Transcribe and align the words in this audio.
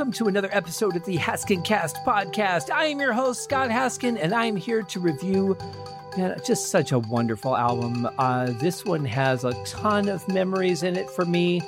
Welcome 0.00 0.14
to 0.14 0.28
another 0.28 0.48
episode 0.50 0.96
of 0.96 1.04
the 1.04 1.18
Haskin 1.18 1.62
Cast 1.62 1.96
podcast. 2.06 2.70
I 2.70 2.86
am 2.86 3.00
your 3.00 3.12
host, 3.12 3.44
Scott 3.44 3.68
Haskin, 3.68 4.16
and 4.18 4.32
I'm 4.32 4.56
here 4.56 4.80
to 4.82 4.98
review 4.98 5.58
man, 6.16 6.40
just 6.42 6.70
such 6.70 6.92
a 6.92 7.00
wonderful 7.00 7.54
album. 7.54 8.08
Uh, 8.16 8.46
this 8.52 8.82
one 8.86 9.04
has 9.04 9.44
a 9.44 9.52
ton 9.64 10.08
of 10.08 10.26
memories 10.26 10.84
in 10.84 10.96
it 10.96 11.10
for 11.10 11.26
me. 11.26 11.60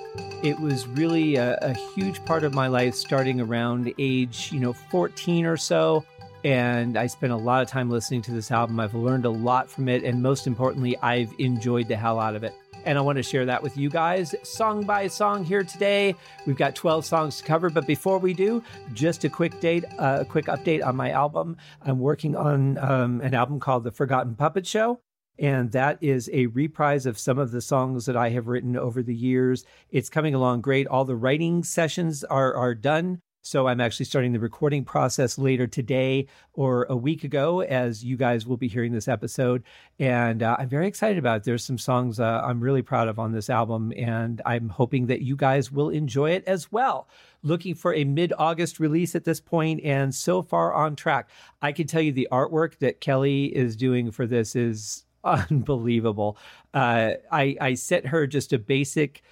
It 0.43 0.59
was 0.59 0.89
really 0.89 1.37
a, 1.37 1.59
a 1.61 1.75
huge 1.75 2.25
part 2.25 2.43
of 2.43 2.55
my 2.55 2.69
life 2.69 2.95
starting 2.95 3.39
around 3.39 3.93
age, 3.99 4.49
you 4.51 4.61
know, 4.61 4.73
14 4.73 5.45
or 5.45 5.59
so. 5.59 6.03
And 6.43 6.97
I 6.97 7.09
spent 7.09 7.35
a 7.35 7.37
lot 7.37 7.61
of 7.61 7.69
time 7.69 7.91
listening 7.91 8.23
to 8.23 8.31
this 8.31 8.51
album. 8.51 8.81
I've 8.81 8.95
learned 8.95 9.27
a 9.27 9.31
lot 9.31 9.69
from 9.69 9.91
it. 9.91 10.05
And 10.05 10.23
most 10.23 10.47
importantly, 10.47 10.97
I've 11.03 11.35
enjoyed 11.39 11.87
the 11.87 11.97
hell 11.97 12.19
out 12.19 12.35
of 12.35 12.45
it 12.45 12.55
and 12.85 12.99
I 12.99 13.01
want 13.01 13.17
to 13.17 13.23
share 13.23 13.47
that 13.47 13.63
with 13.63 13.77
you 13.77 13.89
guys 13.89 14.35
song 14.43 14.85
by 14.85 15.07
song 15.07 15.45
here 15.45 15.65
today. 15.65 16.15
We've 16.47 16.57
got 16.57 16.75
12 16.75 17.05
songs 17.05 17.39
to 17.39 17.45
cover, 17.45 17.71
but 17.71 17.87
before 17.87 18.19
we 18.19 18.35
do, 18.35 18.63
just 18.93 19.25
a 19.25 19.29
quick 19.29 19.61
date, 19.61 19.85
uh, 19.99 20.19
a 20.21 20.25
quick 20.25 20.47
update 20.47 20.85
on 20.85 20.97
my 20.97 21.11
album. 21.11 21.57
I'm 21.83 21.99
working 21.99 22.37
on 22.37 22.79
um, 22.79 23.21
an 23.21 23.35
album 23.35 23.61
called 23.61 23.85
The 23.85 23.91
Forgotten 23.91 24.35
Puppet 24.35 24.67
Show. 24.67 25.01
And 25.39 25.73
that 25.73 25.99
is 26.03 26.29
a 26.33 26.47
reprise 26.47 27.07
of 27.07 27.19
some 27.19 27.39
of 27.39 27.51
the 27.51 27.63
songs 27.63 28.07
that 28.07 28.17
I 28.17 28.29
have 28.31 28.49
written 28.49 28.77
over 28.77 29.03
the 29.03 29.15
years. 29.15 29.65
It's 29.91 30.11
coming 30.11 30.35
along 30.35 30.61
great. 30.61 30.87
All 30.87 31.05
the 31.05 31.17
writing 31.17 31.65
sessions 31.65 32.23
are, 32.25 32.55
are 32.55 32.75
done. 32.75 33.23
So 33.45 33.67
I'm 33.67 33.81
actually 33.81 34.07
starting 34.07 34.33
the 34.33 34.39
recording 34.39 34.85
process 34.85 35.37
later 35.37 35.67
today 35.67 36.29
or 36.53 36.87
a 36.89 36.97
week 36.97 37.25
ago, 37.25 37.61
as 37.61 38.05
you 38.05 38.17
guys 38.17 38.47
will 38.47 38.57
be 38.57 38.69
hearing 38.69 38.93
this 38.93 39.09
episode. 39.09 39.65
And 39.99 40.45
uh, 40.45 40.55
I'm 40.61 40.69
very 40.69 40.87
excited 40.87 41.19
about 41.19 41.39
it. 41.39 41.45
There's 41.45 41.65
some 41.65 41.77
songs 41.77 42.21
uh, 42.21 42.41
I'm 42.45 42.61
really 42.61 42.83
proud 42.83 43.09
of 43.09 43.19
on 43.19 43.33
this 43.33 43.51
album, 43.51 43.93
and 43.97 44.41
I'm 44.47 44.69
hoping 44.69 45.07
that 45.07 45.23
you 45.23 45.35
guys 45.35 45.73
will 45.73 45.91
enjoy 45.91 46.31
it 46.31 46.45
as 46.47 46.71
well. 46.71 47.09
Looking 47.43 47.75
for 47.75 47.93
a 47.93 48.05
mid 48.05 48.33
August 48.39 48.79
release 48.79 49.17
at 49.17 49.25
this 49.25 49.41
point, 49.41 49.81
and 49.83 50.15
so 50.15 50.41
far 50.41 50.73
on 50.73 50.95
track. 50.95 51.29
I 51.61 51.73
can 51.73 51.89
tell 51.89 52.01
you 52.01 52.13
the 52.13 52.29
artwork 52.31 52.79
that 52.79 53.01
Kelly 53.01 53.47
is 53.47 53.75
doing 53.75 54.13
for 54.13 54.25
this 54.25 54.55
is 54.55 55.05
unbelievable. 55.25 56.39
Uh, 56.73 57.15
I, 57.33 57.57
I 57.61 57.75
sent 57.75 58.07
her 58.07 58.29
just 58.29 58.53
a 58.53 58.59
basic 58.59 59.23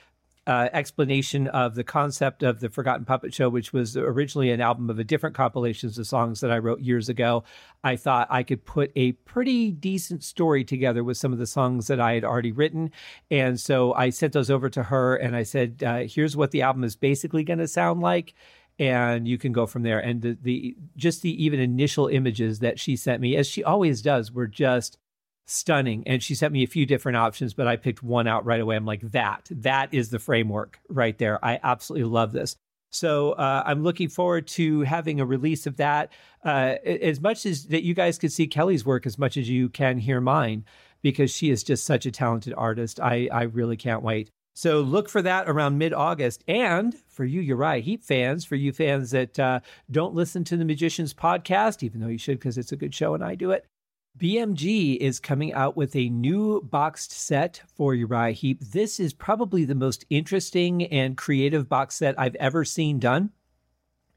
uh, 0.51 0.69
explanation 0.73 1.47
of 1.47 1.77
the 1.77 1.84
concept 1.84 2.43
of 2.43 2.59
the 2.59 2.69
Forgotten 2.69 3.05
Puppet 3.05 3.33
Show, 3.33 3.48
which 3.48 3.73
was 3.73 3.97
originally 3.97 4.51
an 4.51 4.61
album 4.61 4.91
of 4.91 4.98
a 4.98 5.05
different 5.05 5.37
compilations 5.37 5.97
of 5.97 6.09
songs 6.09 6.41
that 6.41 6.51
I 6.51 6.59
wrote 6.59 6.81
years 6.81 7.09
ago. 7.09 7.45
I 7.84 7.95
thought 7.95 8.27
I 8.31 8.43
could 8.43 8.65
put 8.65 8.91
a 8.97 9.12
pretty 9.12 9.71
decent 9.71 10.25
story 10.25 10.65
together 10.65 11.05
with 11.05 11.17
some 11.17 11.33
of 11.33 11.39
the 11.39 11.47
songs 11.47 11.87
that 11.87 12.01
I 12.01 12.15
had 12.15 12.25
already 12.25 12.51
written. 12.51 12.91
And 13.31 13.61
so 13.61 13.95
I 13.95 14.11
sent 14.11 14.33
those 14.33 14.51
over 14.51 14.69
to 14.71 14.83
her 14.83 15.15
and 15.15 15.37
I 15.37 15.45
said, 15.45 15.84
uh, 15.87 15.98
here's 15.98 16.37
what 16.37 16.51
the 16.51 16.62
album 16.62 16.83
is 16.83 16.97
basically 16.97 17.45
going 17.45 17.61
to 17.61 17.69
sound 17.69 18.01
like 18.01 18.34
and 18.81 19.28
you 19.28 19.39
can 19.39 19.53
go 19.53 19.67
from 19.67 19.84
there. 19.84 20.01
And 20.01 20.21
the, 20.21 20.37
the 20.43 20.77
just 20.97 21.23
the 21.23 21.45
even 21.45 21.61
initial 21.61 22.09
images 22.09 22.59
that 22.59 22.81
she 22.81 22.97
sent 22.97 23.21
me, 23.21 23.37
as 23.37 23.47
she 23.47 23.62
always 23.62 24.03
does, 24.03 24.33
were 24.33 24.48
just 24.48 24.98
stunning. 25.46 26.06
And 26.06 26.22
she 26.22 26.34
sent 26.34 26.52
me 26.52 26.62
a 26.62 26.69
few 26.69 26.86
different 26.86 27.16
options, 27.16 27.55
but 27.55 27.66
I 27.66 27.77
picked 27.77 28.02
one 28.02 28.27
out 28.27 28.44
right 28.44 28.60
away. 28.60 28.77
I'm 28.77 28.86
like, 28.86 29.02
that, 29.12 29.48
that 29.50 29.92
is 29.92 30.10
the 30.10 30.19
framework 30.19 30.80
right 30.88 31.16
there. 31.19 31.44
I 31.44 31.58
absolutely 31.62 32.08
love 32.08 32.32
this. 32.32 32.56
So 32.92 33.32
uh, 33.32 33.62
I'm 33.64 33.82
looking 33.82 34.08
forward 34.08 34.47
to 34.48 34.82
having 34.82 35.20
a 35.20 35.27
release 35.27 35.66
of 35.66 35.77
that. 35.77 36.12
Uh, 36.44 36.74
as 36.84 37.20
much 37.20 37.47
as 37.47 37.66
that 37.66 37.84
you 37.84 37.94
guys 37.94 38.19
can 38.19 38.30
see 38.30 38.47
Kelly's 38.47 38.84
work, 38.84 39.06
as 39.06 39.19
much 39.19 39.37
as 39.37 39.48
you 39.48 39.69
can 39.69 39.98
hear 39.98 40.20
mine, 40.20 40.65
because 41.03 41.31
she 41.31 41.50
is 41.50 41.62
just 41.62 41.84
such 41.84 42.04
a 42.04 42.10
talented 42.10 42.53
artist. 42.56 43.00
I, 43.00 43.28
I 43.32 43.42
really 43.42 43.76
can't 43.76 44.03
wait. 44.03 44.31
So 44.54 44.81
look 44.81 45.09
for 45.09 45.22
that 45.22 45.48
around 45.48 45.78
mid 45.78 45.94
August. 45.94 46.42
And 46.48 46.94
for 47.09 47.25
you 47.25 47.41
Uriah 47.41 47.81
Heep 47.81 48.04
fans, 48.04 48.44
for 48.44 48.56
you 48.56 48.72
fans 48.72 49.12
that 49.12 49.38
uh, 49.38 49.60
don't 49.91 50.15
listen 50.15 50.44
to 50.44 50.56
the 50.56 50.65
Magicians 50.65 51.15
podcast, 51.15 51.82
even 51.82 52.00
though 52.00 52.09
you 52.09 52.19
should 52.19 52.38
because 52.38 52.59
it's 52.59 52.72
a 52.72 52.76
good 52.76 52.94
show 52.94 53.15
and 53.15 53.25
I 53.25 53.36
do 53.36 53.53
it, 53.53 53.65
BMG 54.20 54.98
is 54.98 55.19
coming 55.19 55.54
out 55.54 55.78
with 55.78 55.97
a 55.97 56.10
new 56.10 56.60
boxed 56.60 57.10
set 57.10 57.62
for 57.75 57.94
Uriah 57.94 58.32
Heep. 58.32 58.60
This 58.60 59.00
is 59.00 59.14
probably 59.14 59.64
the 59.64 59.75
most 59.75 60.04
interesting 60.10 60.84
and 60.88 61.16
creative 61.16 61.70
box 61.70 61.94
set 61.94 62.20
I've 62.20 62.34
ever 62.34 62.62
seen 62.62 62.98
done. 62.98 63.30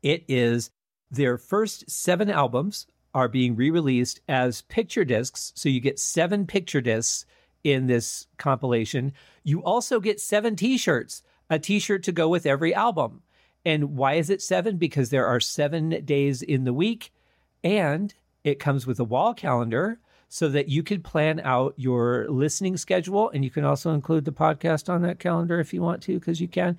It 0.02 0.26
is 0.28 0.72
their 1.10 1.38
first 1.38 1.90
seven 1.90 2.30
albums 2.30 2.86
are 3.14 3.30
being 3.30 3.56
re-released 3.56 4.20
as 4.28 4.64
picture 4.64 5.06
discs, 5.06 5.54
so 5.56 5.70
you 5.70 5.80
get 5.80 6.00
seven 6.00 6.46
picture 6.48 6.82
discs 6.82 7.26
in 7.64 7.88
this 7.88 8.28
compilation. 8.38 9.14
You 9.46 9.64
also 9.64 10.02
get 10.02 10.20
seven 10.20 10.58
t-shirts, 10.58 11.24
a 11.50 11.60
t-shirt 11.60 12.04
to 12.04 12.12
go 12.12 12.28
with 12.28 12.46
every 12.46 12.76
album. 12.76 13.22
And 13.64 13.96
why 13.96 14.16
is 14.16 14.30
it 14.30 14.42
seven? 14.42 14.76
Because 14.76 15.12
there 15.12 15.28
are 15.28 15.40
seven 15.40 16.04
days 16.04 16.42
in 16.42 16.66
the 16.66 16.74
week 16.74 17.14
and 17.64 18.14
it 18.44 18.60
comes 18.60 18.86
with 18.86 19.00
a 19.00 19.04
wall 19.04 19.34
calendar 19.34 20.00
so 20.34 20.50
that 20.50 20.68
you 20.68 20.82
can 20.82 21.00
plan 21.00 21.40
out 21.42 21.76
your 21.78 22.28
listening 22.28 22.76
schedule. 22.76 23.30
And 23.30 23.44
you 23.44 23.52
can 23.52 23.64
also 23.64 23.92
include 23.94 24.26
the 24.26 24.32
podcast 24.32 24.90
on 24.90 25.04
that 25.04 25.20
calendar 25.20 25.60
if 25.60 25.74
you 25.74 25.82
want 25.84 26.02
to, 26.04 26.20
because 26.20 26.42
you 26.42 26.48
can. 26.48 26.78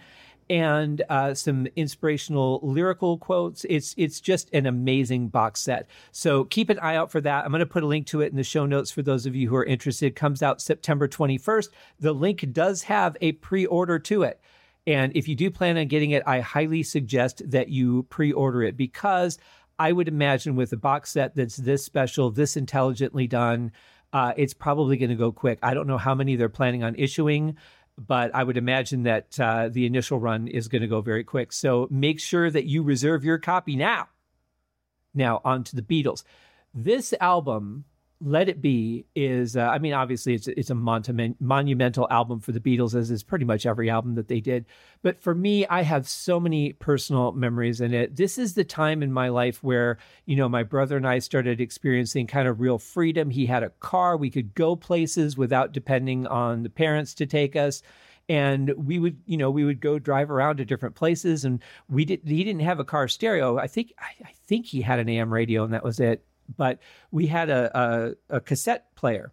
And 0.51 1.03
uh, 1.09 1.35
some 1.35 1.69
inspirational 1.77 2.59
lyrical 2.65 3.17
quotes. 3.17 3.65
It's 3.71 3.95
it's 3.97 4.21
just 4.21 4.53
an 4.53 4.67
amazing 4.67 5.29
box 5.29 5.61
set. 5.61 5.89
So 6.11 6.45
keep 6.45 6.69
an 6.69 6.81
eye 6.81 6.97
out 6.97 7.13
for 7.13 7.21
that. 7.21 7.45
I'm 7.45 7.53
going 7.53 7.61
to 7.61 7.67
put 7.67 7.85
a 7.85 7.87
link 7.87 8.09
to 8.09 8.23
it 8.23 8.31
in 8.33 8.37
the 8.37 8.43
show 8.43 8.67
notes 8.67 8.91
for 8.91 9.03
those 9.03 9.25
of 9.25 9.37
you 9.37 9.49
who 9.49 9.57
are 9.57 9.65
interested. 9.65 10.07
It 10.07 10.17
comes 10.17 10.43
out 10.43 10.61
September 10.61 11.07
21st. 11.07 11.69
The 12.01 12.13
link 12.13 12.53
does 12.53 12.83
have 12.83 13.17
a 13.21 13.33
pre-order 13.33 14.01
to 14.01 14.25
it. 14.25 14.41
And 14.87 15.17
if 15.17 15.29
you 15.29 15.35
do 15.35 15.51
plan 15.51 15.79
on 15.79 15.87
getting 15.87 16.11
it, 16.11 16.23
I 16.27 16.41
highly 16.41 16.83
suggest 16.83 17.49
that 17.51 17.69
you 17.69 18.03
pre-order 18.11 18.63
it 18.65 18.77
because 18.77 19.39
I 19.79 19.93
would 19.93 20.09
imagine 20.09 20.57
with 20.57 20.73
a 20.73 20.77
box 20.77 21.11
set 21.13 21.35
that's 21.35 21.57
this 21.57 21.85
special, 21.85 22.31
this 22.31 22.57
intelligently 22.57 23.27
done, 23.27 23.73
uh, 24.13 24.33
it's 24.37 24.55
probably 24.55 24.97
going 24.97 25.11
to 25.11 25.17
go 25.17 25.33
quick. 25.33 25.59
I 25.63 25.75
don't 25.75 25.87
know 25.87 25.99
how 25.99 26.15
many 26.15 26.37
they're 26.37 26.49
planning 26.49 26.85
on 26.85 26.95
issuing, 26.97 27.57
but 27.99 28.35
I 28.35 28.45
would 28.45 28.57
imagine 28.57 29.05
that 29.05 29.39
uh, 29.41 29.69
the 29.69 29.87
initial 29.87 30.19
run 30.19 30.47
is 30.49 30.69
going 30.69 30.83
to 30.83 30.89
go 30.89 31.01
very 31.01 31.25
quick. 31.25 31.53
So 31.53 31.89
make 31.91 32.21
sure 32.21 32.51
that 32.51 32.67
you 32.67 32.83
reserve 32.83 33.25
your 33.25 33.39
copy 33.39 33.77
now. 33.77 34.09
Now, 35.15 35.41
on 35.45 35.65
to 35.65 35.77
the 35.77 35.83
Beatles. 35.83 36.25
This 36.73 37.15
album 37.21 37.85
let 38.25 38.49
It 38.49 38.63
Be 38.63 39.05
is, 39.15 39.57
uh, 39.57 39.63
I 39.63 39.79
mean, 39.79 39.93
obviously 39.93 40.35
it's 40.35 40.49
it's 40.49 40.71
a 40.71 40.75
monument, 40.75 41.37
monumental 41.41 42.09
album 42.11 42.41
for 42.41 42.53
the 42.53 42.61
Beatles, 42.61 42.95
as 42.95 43.11
is 43.11 43.23
pretty 43.23 43.45
much 43.45 43.67
every 43.67 43.91
album 43.91 44.15
that 44.15 44.29
they 44.29 44.41
did. 44.41 44.65
But 45.03 45.21
for 45.21 45.35
me, 45.35 45.67
I 45.67 45.83
have 45.83 46.09
so 46.09 46.41
many 46.41 46.73
personal 46.73 47.33
memories 47.33 47.81
in 47.81 47.93
it. 47.93 48.17
This 48.17 48.39
is 48.39 48.55
the 48.55 48.65
time 48.65 49.03
in 49.03 49.13
my 49.13 49.29
life 49.29 49.63
where, 49.63 49.99
you 50.25 50.37
know, 50.37 50.49
my 50.49 50.63
brother 50.63 50.97
and 50.97 51.07
I 51.07 51.19
started 51.19 51.61
experiencing 51.61 52.27
kind 52.27 52.49
of 52.49 52.61
real 52.61 52.79
freedom. 52.79 53.29
He 53.29 53.47
had 53.47 53.63
a 53.63 53.71
car, 53.71 54.17
we 54.17 54.31
could 54.31 54.55
go 54.55 54.75
places 54.75 55.37
without 55.37 55.73
depending 55.73 56.27
on 56.27 56.63
the 56.63 56.71
parents 56.71 57.13
to 57.15 57.27
take 57.27 57.55
us 57.55 57.83
and 58.29 58.73
we 58.77 58.99
would 58.99 59.19
you 59.27 59.37
know 59.37 59.51
we 59.51 59.65
would 59.65 59.81
go 59.81 59.99
drive 59.99 60.31
around 60.31 60.57
to 60.57 60.65
different 60.65 60.95
places 60.95 61.45
and 61.45 61.63
we 61.91 62.07
did 62.07 62.21
he 62.25 62.43
didn't 62.43 62.63
have 62.63 62.81
a 62.81 62.85
car 62.85 63.07
stereo 63.07 63.59
i 63.59 63.67
think 63.67 63.93
I, 63.99 64.25
I, 64.25 64.33
think 64.47 64.65
he 64.65 64.81
had 64.81 64.99
an 64.99 65.11
am 65.11 65.33
radio 65.33 65.65
and 65.65 65.75
that 65.75 65.85
was 65.85 66.01
it 66.01 66.25
but 66.57 66.79
we 67.11 67.27
had 67.27 67.51
a, 67.51 68.17
a, 68.31 68.37
a 68.37 68.41
cassette 68.41 68.95
player. 68.95 69.33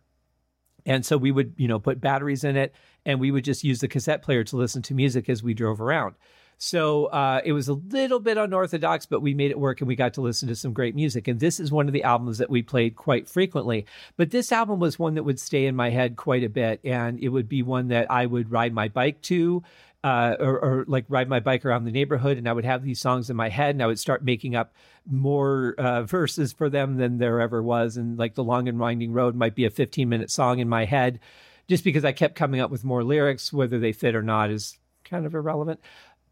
And 0.86 1.06
so 1.06 1.18
we 1.18 1.32
would, 1.32 1.54
you 1.58 1.68
know, 1.68 1.80
put 1.80 2.02
batteries 2.02 2.44
in 2.44 2.58
it 2.58 2.74
and 3.06 3.20
we 3.20 3.32
would 3.32 3.44
just 3.44 3.64
use 3.64 3.80
the 3.80 3.88
cassette 3.88 4.24
player 4.24 4.44
to 4.46 4.58
listen 4.58 4.82
to 4.84 4.94
music 4.94 5.30
as 5.30 5.44
we 5.44 5.54
drove 5.54 5.82
around. 5.82 6.16
So 6.64 7.06
uh, 7.08 7.42
it 7.44 7.54
was 7.54 7.70
a 7.70 7.74
little 7.74 8.20
bit 8.20 8.38
unorthodox, 8.38 9.08
but 9.08 9.20
we 9.20 9.34
made 9.34 9.50
it 9.50 9.58
work 9.58 9.82
and 9.82 9.88
we 9.88 9.96
got 9.96 10.14
to 10.14 10.22
listen 10.22 10.48
to 10.48 10.56
some 10.56 10.74
great 10.74 10.94
music. 10.94 11.28
And 11.28 11.40
this 11.40 11.60
is 11.60 11.72
one 11.72 11.88
of 11.88 11.94
the 11.94 12.04
albums 12.04 12.38
that 12.38 12.52
we 12.52 12.62
played 12.62 12.96
quite 12.96 13.28
frequently. 13.28 13.88
But 14.16 14.30
this 14.30 14.52
album 14.52 14.80
was 14.80 15.00
one 15.00 15.16
that 15.16 15.24
would 15.24 15.40
stay 15.40 15.66
in 15.66 15.76
my 15.76 15.90
head 15.90 16.18
quite 16.18 16.44
a 16.44 16.50
bit. 16.50 16.80
And 16.84 17.20
it 17.20 17.30
would 17.30 17.50
be 17.50 17.64
one 17.64 17.88
that 17.88 18.12
I 18.12 18.28
would 18.28 18.52
ride 18.52 18.76
my 18.76 18.90
bike 18.90 19.24
to 19.24 19.64
uh, 20.04 20.36
or, 20.40 20.60
or, 20.60 20.86
like 20.88 21.06
ride 21.10 21.30
my 21.30 21.40
bike 21.40 21.64
around 21.64 21.84
the 21.84 21.92
neighborhood 21.92 22.38
and 22.38 22.50
I 22.50 22.54
would 22.54 22.66
have 22.66 22.84
these 22.84 23.00
songs 23.00 23.30
in 23.30 23.36
my 23.36 23.50
head 23.50 23.76
and 23.76 23.84
I 23.84 23.86
would 23.86 24.00
start 24.00 24.24
making 24.24 24.56
up 24.56 24.74
more 25.06 25.76
uh, 25.78 26.04
verses 26.04 26.54
for 26.54 26.70
them 26.70 26.98
than 26.98 27.20
there 27.20 27.40
ever 27.40 27.62
was. 27.62 27.98
And 27.98 28.18
like 28.18 28.34
The 28.34 28.44
Long 28.44 28.68
and 28.68 28.80
Winding 28.80 29.14
Road 29.14 29.36
might 29.36 29.54
be 29.54 29.66
a 29.66 29.70
15 29.70 30.10
minute 30.10 30.32
song 30.32 30.58
in 30.58 30.68
my 30.68 30.86
head 30.86 31.20
just 31.68 31.84
because 31.84 32.04
I 32.04 32.14
kept 32.14 32.36
coming 32.36 32.60
up 32.60 32.72
with 32.72 32.84
more 32.84 33.04
lyrics. 33.04 33.54
Whether 33.54 33.78
they 33.78 33.92
fit 33.92 34.16
or 34.16 34.24
not 34.24 34.50
is 34.50 34.78
kind 35.04 35.26
of 35.26 35.36
irrelevant. 35.36 35.80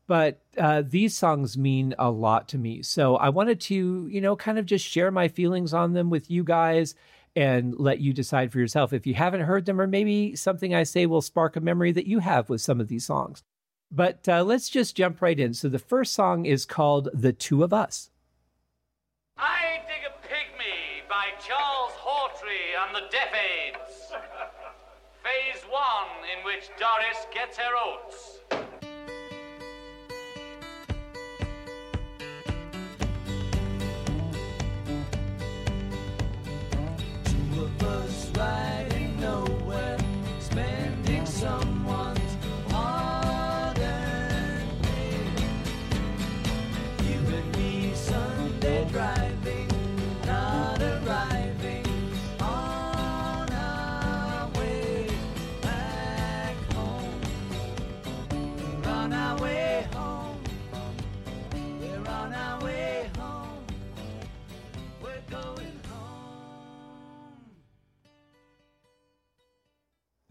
But 0.08 0.42
uh, 0.58 0.82
these 0.84 1.16
songs 1.16 1.56
mean 1.56 1.94
a 2.00 2.10
lot 2.10 2.48
to 2.50 2.58
me. 2.58 2.82
So 2.82 3.18
I 3.18 3.30
wanted 3.30 3.62
to, 3.62 4.08
you 4.10 4.22
know, 4.22 4.36
kind 4.36 4.58
of 4.58 4.66
just 4.66 4.84
share 4.84 5.12
my 5.12 5.28
feelings 5.28 5.72
on 5.72 5.94
them 5.94 6.10
with 6.10 6.32
you 6.32 6.44
guys 6.44 6.96
and 7.36 7.78
let 7.78 8.00
you 8.00 8.12
decide 8.12 8.52
for 8.52 8.58
yourself 8.58 8.92
if 8.92 9.06
you 9.06 9.14
haven't 9.14 9.42
heard 9.42 9.66
them, 9.66 9.80
or 9.80 9.86
maybe 9.86 10.36
something 10.36 10.74
I 10.74 10.82
say 10.82 11.06
will 11.06 11.22
spark 11.22 11.56
a 11.56 11.62
memory 11.62 11.92
that 11.92 12.08
you 12.08 12.18
have 12.20 12.50
with 12.50 12.60
some 12.60 12.82
of 12.82 12.88
these 12.88 13.06
songs. 13.06 13.44
But 13.92 14.28
uh, 14.28 14.44
let's 14.44 14.70
just 14.70 14.96
jump 14.96 15.22
right 15.22 15.40
in. 15.40 15.54
So 15.54 15.68
the 15.68 15.80
first 15.80 16.14
song 16.14 16.46
is 16.46 16.66
called 16.66 17.10
The 17.14 17.34
Two 17.34 17.64
of 17.64 17.74
Us. 17.74 18.12
I 19.38 19.82
Dig 19.88 20.06
a 20.06 20.28
Pygmy 20.28 21.08
by 21.10 21.28
Charles 21.40 21.94
Hawtrey 21.94 22.78
and 22.86 22.96
the 22.96 23.10
Deaf 23.10 23.34
Aids. 23.34 24.12
Phase 25.24 25.64
one, 25.70 26.30
in 26.38 26.46
which 26.46 26.70
Doris 26.78 27.26
gets 27.34 27.58
her 27.58 27.74
oats. 27.76 28.40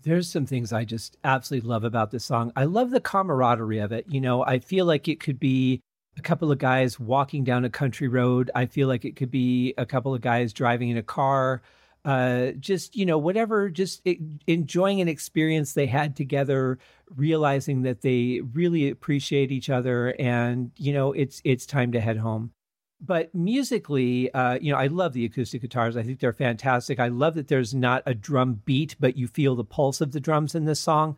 There's 0.09 0.31
some 0.31 0.47
things 0.47 0.73
I 0.73 0.87
just 0.87 1.19
absolutely 1.23 1.69
love 1.69 1.85
about 1.85 2.11
this 2.11 2.25
song. 2.25 2.51
I 2.57 2.65
love 2.65 2.91
the 2.91 3.01
camaraderie 3.01 3.81
of 3.81 3.93
it. 3.93 4.07
You 4.09 4.23
know, 4.23 4.43
I 4.43 4.59
feel 4.59 4.87
like 4.87 5.07
it 5.07 5.21
could 5.21 5.39
be 5.39 5.83
a 6.17 6.23
couple 6.23 6.51
of 6.51 6.57
guys 6.57 6.99
walking 6.99 7.45
down 7.45 7.67
a 7.67 7.71
country 7.71 8.09
road. 8.09 8.51
I 8.55 8.65
feel 8.65 8.89
like 8.89 9.05
it 9.05 9.17
could 9.17 9.31
be 9.31 9.75
a 9.77 9.85
couple 9.85 10.15
of 10.15 10.23
guys 10.23 10.55
driving 10.55 10.89
in 10.89 10.97
a 10.97 11.03
car. 11.03 11.61
Uh, 12.07 12.53
just 12.53 12.97
you 12.97 13.05
know, 13.05 13.19
whatever, 13.19 13.69
just 13.69 14.01
it, 14.07 14.19
enjoying 14.47 15.03
an 15.03 15.09
experience 15.09 15.75
they 15.75 15.87
had 15.87 16.17
together, 16.17 16.79
realizing 17.15 17.83
that 17.83 18.01
they 18.01 18.41
really 18.55 18.89
appreciate 18.89 19.53
each 19.53 19.69
other, 19.69 20.15
and 20.19 20.71
you 20.77 20.95
know, 20.95 21.13
it's 21.13 21.43
it's 21.45 21.67
time 21.67 21.93
to 21.93 22.01
head 22.01 22.17
home. 22.17 22.53
But 23.01 23.33
musically, 23.35 24.33
uh, 24.35 24.59
you 24.61 24.73
know, 24.73 24.79
I 24.79 24.89
love 24.89 25.13
the 25.13 25.25
acoustic 25.25 25.63
guitars. 25.63 25.97
I 25.97 26.03
think 26.03 26.19
they're 26.19 26.33
fantastic. 26.33 26.99
I 26.99 27.09
love 27.09 27.35
that 27.37 27.49
there's 27.49 27.75
not 27.75 28.03
a 28.07 28.15
drum 28.15 28.63
beat, 28.65 28.97
but 28.99 29.17
you 29.17 29.29
feel 29.29 29.55
the 29.55 29.65
pulse 29.65 30.01
of 30.01 30.13
the 30.13 30.21
drums 30.21 30.55
in 30.55 30.65
this 30.65 30.81
song. 30.81 31.17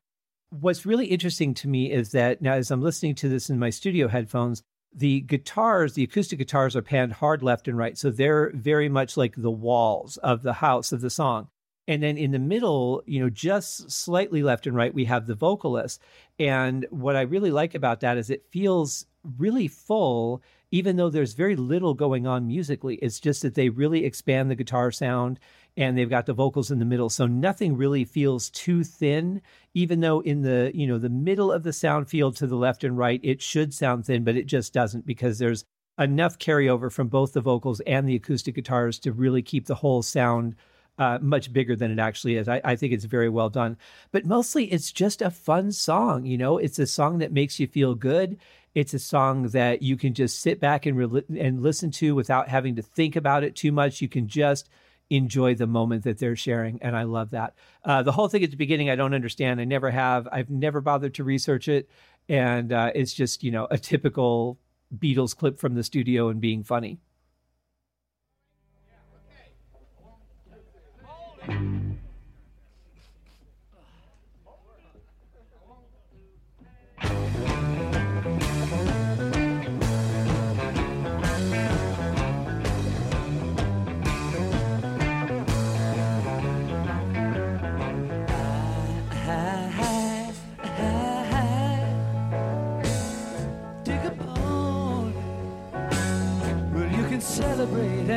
What's 0.50 0.85
really 0.85 1.06
interesting 1.06 1.55
to 1.55 1.69
me 1.69 1.91
is 1.91 2.12
that 2.12 2.43
now, 2.43 2.53
as 2.53 2.71
I'm 2.71 2.82
listening 2.82 3.15
to 3.17 3.29
this 3.29 3.49
in 3.49 3.59
my 3.59 3.71
studio 3.71 4.09
headphones, 4.09 4.62
the 4.93 5.21
guitars, 5.21 5.94
the 5.94 6.03
acoustic 6.05 6.38
guitars 6.38 6.75
are 6.77 6.82
panned 6.82 7.15
hard 7.15 7.43
left 7.43 7.69
and 7.69 7.79
right. 7.79 7.97
So 7.97 8.11
they're 8.11 8.50
very 8.55 8.88
much 8.88 9.17
like 9.17 9.35
the 9.37 9.50
walls 9.50 10.17
of 10.19 10.43
the 10.43 10.55
house 10.55 10.93
of 10.93 11.00
the 11.00 11.11
song. 11.11 11.49
And 11.87 12.03
then 12.03 12.19
in 12.19 12.31
the 12.31 12.38
middle, 12.38 13.03
you 13.06 13.21
know, 13.21 13.31
just 13.31 13.91
slightly 13.91 14.43
left 14.43 14.67
and 14.67 14.76
right, 14.76 14.94
we 14.94 15.06
have 15.06 15.26
the 15.26 15.35
vocalist. 15.35 16.00
And 16.38 16.87
what 16.91 17.17
I 17.17 17.23
really 17.23 17.50
like 17.50 17.75
about 17.75 18.00
that 18.00 18.19
is 18.19 18.31
it 18.31 18.44
feels 18.50 19.06
really 19.38 19.69
full, 19.69 20.43
even 20.70 20.96
though 20.96 21.11
there's 21.11 21.34
very 21.34 21.56
little 21.56 21.94
going 21.94 22.26
on 22.26 22.46
musically. 22.46 22.96
It's 22.96 23.20
just 23.20 23.43
that 23.43 23.55
they 23.55 23.69
really 23.69 24.05
expand 24.05 24.50
the 24.50 24.55
guitar 24.55 24.90
sound 24.90 25.40
and 25.76 25.96
they've 25.96 26.11
got 26.11 26.26
the 26.26 26.32
vocals 26.32 26.70
in 26.70 26.78
the 26.78 26.84
middle 26.84 27.08
so 27.08 27.26
nothing 27.26 27.76
really 27.76 28.05
feels 28.05 28.50
too 28.50 28.82
thin 28.82 29.40
even 29.75 30.00
though 30.00 30.20
in 30.20 30.43
the 30.43 30.70
you 30.75 30.87
know 30.87 30.99
the 30.99 31.08
middle 31.08 31.52
of 31.52 31.62
the 31.62 31.72
sound 31.72 32.08
field 32.08 32.37
to 32.37 32.46
the 32.46 32.56
left 32.56 32.82
and 32.82 32.99
right 32.99 33.20
it 33.22 33.40
should 33.40 33.72
sound 33.72 34.05
thin 34.05 34.25
but 34.25 34.37
it 34.37 34.46
just 34.46 34.72
doesn't 34.72 35.06
because 35.06 35.38
there's 35.38 35.64
enough 35.99 36.38
carryover 36.38 36.90
from 36.90 37.08
both 37.08 37.32
the 37.32 37.40
vocals 37.40 37.81
and 37.81 38.08
the 38.08 38.16
acoustic 38.16 38.55
guitars 38.55 38.99
to 38.99 39.12
really 39.12 39.43
keep 39.43 39.66
the 39.66 39.76
whole 39.76 40.02
sound 40.02 40.56
uh, 40.99 41.19
much 41.23 41.52
bigger 41.52 41.75
than 41.75 41.90
it 41.90 41.99
actually 41.99 42.37
is. 42.37 42.46
I, 42.46 42.61
I, 42.62 42.76
think 42.76 42.93
it's 42.93 43.06
very 43.06 43.31
well 43.31 43.49
done. 43.49 43.78
But 44.12 44.26
mostly 44.26 44.66
it's 44.66 44.93
just 44.93 45.23
a 45.23 45.31
fun 45.31 45.73
song. 45.73 46.26
You 46.26 46.37
know, 46.37 46.58
it's 46.58 46.78
a 46.78 46.87
song 46.87 47.19
that 47.19 47.32
makes 47.32 47.58
you 47.58 47.66
feel 47.66 47.94
good. 47.94 48.38
It's 48.75 48.94
a 48.94 48.99
song 48.99 49.49
that 49.49 49.82
you 49.82 49.96
can 49.96 50.14
just 50.14 50.40
sit 50.40 50.61
back 50.61 50.87
and, 50.87 50.96
re- 50.96 51.38
and 51.38 51.62
listen 51.62 51.90
to 51.93 52.14
without 52.14 52.49
having 52.49 52.76
to 52.76 52.82
think 52.82 53.17
about 53.17 53.44
it 53.44 53.56
too 53.56 53.72
much. 53.72 54.00
You 54.00 54.08
can 54.08 54.28
just 54.28 54.69
enjoy 55.11 55.56
the 55.56 55.67
moment 55.67 56.05
that 56.05 56.19
they're 56.19 56.37
sharing. 56.37 56.81
And 56.82 56.96
I 56.96 57.02
love 57.02 57.31
that. 57.31 57.55
Uh, 57.84 58.02
the 58.02 58.12
whole 58.12 58.28
thing 58.28 58.44
at 58.44 58.50
the 58.50 58.56
beginning, 58.56 58.88
I 58.88 58.96
don't 58.96 59.14
understand. 59.14 59.61
I 59.61 59.64
never 59.64 59.90
have. 59.90 60.28
I've 60.31 60.50
never 60.50 60.81
bothered 60.81 61.14
to 61.14 61.25
research 61.25 61.67
it. 61.67 61.90
And 62.28 62.72
uh, 62.72 62.93
it's 62.94 63.12
just, 63.12 63.43
you 63.43 63.50
know, 63.50 63.67
a 63.70 63.78
typical 63.78 64.58
Beatles 64.96 65.37
clip 65.37 65.58
from 65.58 65.75
the 65.75 65.82
studio 65.82 66.28
and 66.28 66.40
being 66.40 66.62
funny. 66.62 67.00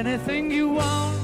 Anything 0.05 0.51
you 0.51 0.67
want. 0.67 1.17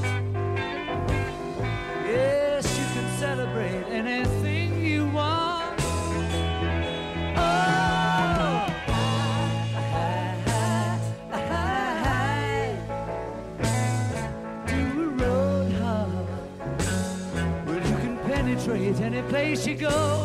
Yes, 2.05 2.65
you 2.79 2.85
can 2.93 3.17
celebrate 3.17 3.83
anything 3.91 4.81
you 4.81 5.05
want. 5.07 5.81
Oh, 7.35 8.69
any 19.01 19.21
place 19.23 19.67
you 19.67 19.75
go. 19.75 20.18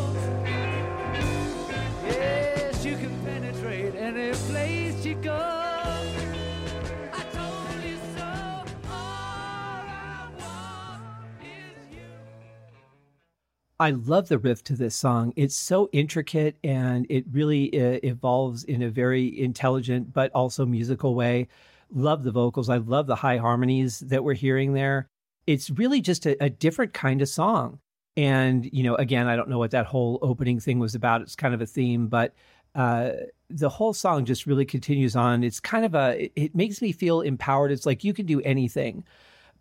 I 13.85 13.91
love 13.91 14.29
the 14.29 14.39
riff 14.39 14.65
to 14.65 14.77
this 14.77 14.97
song. 14.97 15.35
It's 15.37 15.55
so 15.55 15.91
intricate 15.93 16.57
and 16.65 17.07
it 17.11 17.27
really 17.31 17.69
uh, 17.79 18.01
evolves 18.03 18.65
in 18.65 18.81
a 18.81 18.89
very 18.89 19.39
intelligent 19.39 20.11
but 20.11 20.33
also 20.33 20.65
musical 20.65 21.15
way. 21.15 21.49
Love 21.93 22.23
the 22.23 22.31
vocals. 22.31 22.71
I 22.71 22.79
love 22.79 23.07
the 23.07 23.15
high 23.15 23.37
harmonies 23.37 23.99
that 24.01 24.25
we're 24.25 24.33
hearing 24.33 24.73
there. 24.73 25.07
It's 25.47 25.69
really 25.69 26.01
just 26.01 26.25
a, 26.25 26.43
a 26.43 26.49
different 26.49 26.95
kind 26.95 27.21
of 27.21 27.29
song. 27.29 27.79
And, 28.17 28.67
you 28.73 28.85
know, 28.85 28.95
again, 28.95 29.27
I 29.27 29.37
don't 29.37 29.51
know 29.51 29.59
what 29.59 29.73
that 29.73 29.85
whole 29.85 30.19
opening 30.23 30.61
thing 30.61 30.79
was 30.79 30.95
about. 30.95 31.21
It's 31.21 31.37
kind 31.37 31.53
of 31.53 31.61
a 31.61 31.67
theme, 31.67 32.07
but 32.07 32.33
uh, 32.75 33.11
the 33.51 33.69
whole 33.69 33.93
song 33.93 34.25
just 34.25 34.47
really 34.47 34.65
continues 34.65 35.15
on. 35.15 35.45
It's 35.45 35.61
kind 35.61 35.85
of 35.85 35.95
a, 35.95 36.25
it, 36.25 36.33
it 36.37 36.55
makes 36.55 36.81
me 36.81 36.91
feel 36.91 37.21
empowered. 37.21 37.71
It's 37.71 37.85
like 37.85 38.03
you 38.03 38.15
can 38.15 38.25
do 38.25 38.41
anything. 38.41 39.05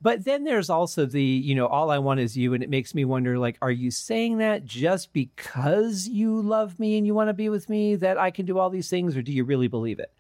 But 0.04 0.26
then 0.26 0.44
there's 0.44 0.70
also 0.70 1.06
the, 1.06 1.24
you 1.24 1.56
know, 1.56 1.66
all 1.66 1.90
I 1.90 1.98
want 1.98 2.20
is 2.20 2.36
you. 2.36 2.54
And 2.54 2.62
it 2.62 2.70
makes 2.70 2.94
me 2.94 3.06
wonder, 3.06 3.40
like, 3.40 3.58
are 3.62 3.72
you 3.72 3.90
saying 3.90 4.40
that 4.40 4.66
just 4.66 5.14
because 5.14 6.10
you 6.10 6.42
love 6.42 6.78
me 6.78 6.98
and 6.98 7.08
you 7.08 7.16
want 7.16 7.30
to 7.30 7.34
be 7.34 7.48
with 7.48 7.70
me 7.70 7.96
that 7.96 8.18
I 8.18 8.30
can 8.30 8.46
do 8.46 8.60
all 8.60 8.70
these 8.70 8.90
things, 8.90 9.16
or 9.16 9.22
do 9.22 9.32
you 9.32 9.46
really 9.46 9.70
believe 9.70 10.00
it? 10.00 10.12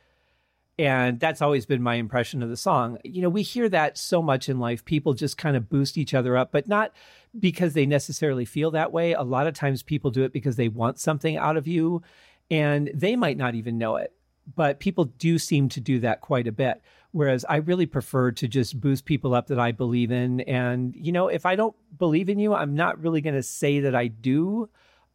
And 0.79 1.19
that's 1.19 1.41
always 1.41 1.65
been 1.65 1.83
my 1.83 1.95
impression 1.95 2.41
of 2.41 2.49
the 2.49 2.57
song. 2.57 2.97
You 3.03 3.21
know, 3.21 3.29
we 3.29 3.43
hear 3.43 3.67
that 3.69 3.97
so 3.97 4.21
much 4.21 4.47
in 4.47 4.57
life. 4.57 4.85
People 4.85 5.13
just 5.13 5.37
kind 5.37 5.57
of 5.57 5.69
boost 5.69 5.97
each 5.97 6.13
other 6.13 6.37
up, 6.37 6.51
but 6.53 6.67
not 6.67 6.93
because 7.37 7.73
they 7.73 7.85
necessarily 7.85 8.45
feel 8.45 8.71
that 8.71 8.93
way. 8.93 9.13
A 9.13 9.21
lot 9.21 9.47
of 9.47 9.53
times 9.53 9.83
people 9.83 10.11
do 10.11 10.23
it 10.23 10.33
because 10.33 10.55
they 10.55 10.69
want 10.69 10.97
something 10.97 11.37
out 11.37 11.57
of 11.57 11.67
you 11.67 12.01
and 12.49 12.89
they 12.93 13.15
might 13.15 13.37
not 13.37 13.53
even 13.53 13.77
know 13.77 13.97
it. 13.97 14.13
But 14.55 14.79
people 14.79 15.05
do 15.05 15.37
seem 15.37 15.69
to 15.69 15.79
do 15.79 15.99
that 15.99 16.21
quite 16.21 16.47
a 16.47 16.51
bit. 16.51 16.81
Whereas 17.13 17.45
I 17.47 17.57
really 17.57 17.85
prefer 17.85 18.31
to 18.31 18.47
just 18.47 18.81
boost 18.81 19.05
people 19.05 19.35
up 19.35 19.47
that 19.47 19.59
I 19.59 19.71
believe 19.71 20.11
in. 20.11 20.41
And, 20.41 20.95
you 20.95 21.11
know, 21.11 21.27
if 21.27 21.45
I 21.45 21.55
don't 21.55 21.75
believe 21.97 22.27
in 22.27 22.39
you, 22.39 22.55
I'm 22.55 22.75
not 22.75 22.99
really 22.99 23.21
going 23.21 23.35
to 23.35 23.43
say 23.43 23.79
that 23.81 23.93
I 23.93 24.07
do. 24.07 24.67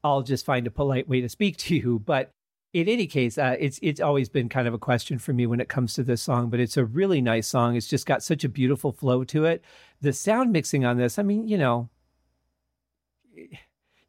I'll 0.04 0.22
just 0.22 0.46
find 0.46 0.64
a 0.66 0.70
polite 0.70 1.08
way 1.08 1.20
to 1.20 1.28
speak 1.28 1.56
to 1.66 1.74
you. 1.74 1.98
But 1.98 2.30
in 2.72 2.88
any 2.88 3.08
case, 3.08 3.36
uh, 3.36 3.56
it's 3.58 3.80
it's 3.82 4.00
always 4.00 4.28
been 4.28 4.48
kind 4.48 4.68
of 4.68 4.74
a 4.74 4.78
question 4.78 5.18
for 5.18 5.32
me 5.32 5.46
when 5.46 5.60
it 5.60 5.68
comes 5.68 5.94
to 5.94 6.04
this 6.04 6.22
song. 6.22 6.50
But 6.50 6.60
it's 6.60 6.76
a 6.76 6.84
really 6.84 7.20
nice 7.20 7.48
song. 7.48 7.74
It's 7.74 7.88
just 7.88 8.06
got 8.06 8.22
such 8.22 8.44
a 8.44 8.48
beautiful 8.48 8.92
flow 8.92 9.24
to 9.24 9.44
it. 9.44 9.64
The 10.00 10.12
sound 10.12 10.52
mixing 10.52 10.84
on 10.84 10.98
this, 10.98 11.18
I 11.18 11.24
mean, 11.24 11.48
you 11.48 11.58
know, 11.58 11.88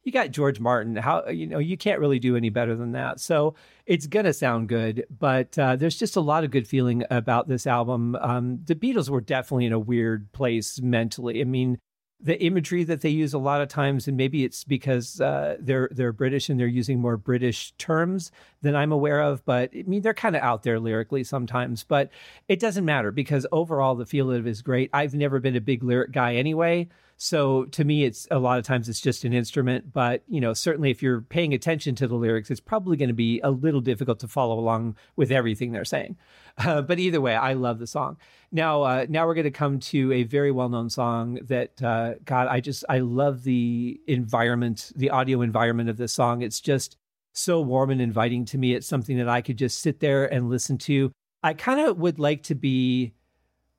you 0.04 0.12
got 0.12 0.30
George 0.30 0.60
Martin. 0.60 0.96
How 0.96 1.28
you 1.28 1.46
know 1.46 1.58
you 1.58 1.76
can't 1.76 2.00
really 2.00 2.18
do 2.18 2.36
any 2.36 2.48
better 2.48 2.74
than 2.74 2.92
that. 2.92 3.20
So 3.20 3.54
it's 3.86 4.06
gonna 4.06 4.32
sound 4.32 4.68
good. 4.68 5.04
But 5.10 5.58
uh, 5.58 5.76
there's 5.76 5.98
just 5.98 6.16
a 6.16 6.20
lot 6.20 6.44
of 6.44 6.50
good 6.50 6.66
feeling 6.66 7.04
about 7.10 7.48
this 7.48 7.66
album. 7.66 8.16
Um, 8.16 8.60
the 8.64 8.74
Beatles 8.74 9.08
were 9.08 9.20
definitely 9.20 9.66
in 9.66 9.72
a 9.72 9.78
weird 9.78 10.32
place 10.32 10.80
mentally. 10.80 11.40
I 11.40 11.44
mean, 11.44 11.78
the 12.22 12.42
imagery 12.42 12.84
that 12.84 13.00
they 13.00 13.08
use 13.08 13.32
a 13.32 13.38
lot 13.38 13.60
of 13.60 13.68
times, 13.68 14.06
and 14.06 14.16
maybe 14.16 14.44
it's 14.44 14.64
because 14.64 15.20
uh, 15.20 15.56
they're 15.58 15.88
they're 15.92 16.12
British 16.12 16.48
and 16.48 16.58
they're 16.58 16.66
using 16.66 17.00
more 17.00 17.16
British 17.16 17.72
terms 17.72 18.30
than 18.62 18.76
I'm 18.76 18.92
aware 18.92 19.20
of. 19.20 19.44
But 19.44 19.70
I 19.74 19.82
mean, 19.86 20.02
they're 20.02 20.14
kind 20.14 20.36
of 20.36 20.42
out 20.42 20.62
there 20.62 20.80
lyrically 20.80 21.24
sometimes. 21.24 21.84
But 21.84 22.10
it 22.48 22.60
doesn't 22.60 22.84
matter 22.84 23.10
because 23.10 23.46
overall 23.52 23.94
the 23.94 24.06
feel 24.06 24.30
of 24.30 24.46
it 24.46 24.50
is 24.50 24.62
great. 24.62 24.90
I've 24.92 25.14
never 25.14 25.40
been 25.40 25.56
a 25.56 25.60
big 25.60 25.82
lyric 25.82 26.12
guy 26.12 26.36
anyway, 26.36 26.88
so 27.22 27.66
to 27.66 27.84
me, 27.84 28.04
it's 28.04 28.26
a 28.30 28.38
lot 28.38 28.58
of 28.58 28.64
times 28.64 28.88
it's 28.88 28.98
just 28.98 29.24
an 29.24 29.34
instrument. 29.34 29.92
But 29.92 30.22
you 30.26 30.40
know, 30.40 30.54
certainly 30.54 30.90
if 30.90 31.02
you're 31.02 31.20
paying 31.20 31.52
attention 31.52 31.94
to 31.96 32.08
the 32.08 32.14
lyrics, 32.14 32.50
it's 32.50 32.60
probably 32.60 32.96
going 32.96 33.10
to 33.10 33.14
be 33.14 33.40
a 33.40 33.50
little 33.50 33.82
difficult 33.82 34.20
to 34.20 34.28
follow 34.28 34.58
along 34.58 34.96
with 35.16 35.30
everything 35.30 35.70
they're 35.70 35.84
saying. 35.84 36.16
Uh, 36.58 36.82
but 36.82 36.98
either 36.98 37.22
way, 37.22 37.34
I 37.34 37.54
love 37.54 37.78
the 37.78 37.86
song. 37.86 38.18
Now, 38.52 38.82
uh, 38.82 39.06
now 39.08 39.26
we're 39.26 39.34
going 39.34 39.44
to 39.44 39.50
come 39.50 39.78
to 39.80 40.12
a 40.12 40.24
very 40.24 40.50
well-known 40.50 40.90
song 40.90 41.38
that 41.44 41.82
uh, 41.82 42.14
God, 42.24 42.48
I 42.48 42.60
just 42.60 42.84
I 42.86 42.98
love 42.98 43.44
the 43.44 43.98
environment, 44.06 44.92
the 44.94 45.08
audio 45.08 45.40
environment 45.40 45.88
of 45.88 45.96
this 45.96 46.12
song. 46.12 46.42
It's 46.42 46.60
just 46.60 46.98
so 47.40 47.60
warm 47.60 47.90
and 47.90 48.00
inviting 48.00 48.44
to 48.46 48.58
me. 48.58 48.74
It's 48.74 48.86
something 48.86 49.16
that 49.18 49.28
I 49.28 49.40
could 49.40 49.56
just 49.56 49.80
sit 49.80 50.00
there 50.00 50.26
and 50.26 50.50
listen 50.50 50.78
to. 50.78 51.12
I 51.42 51.54
kind 51.54 51.80
of 51.80 51.98
would 51.98 52.18
like 52.18 52.42
to 52.44 52.54
be 52.54 53.14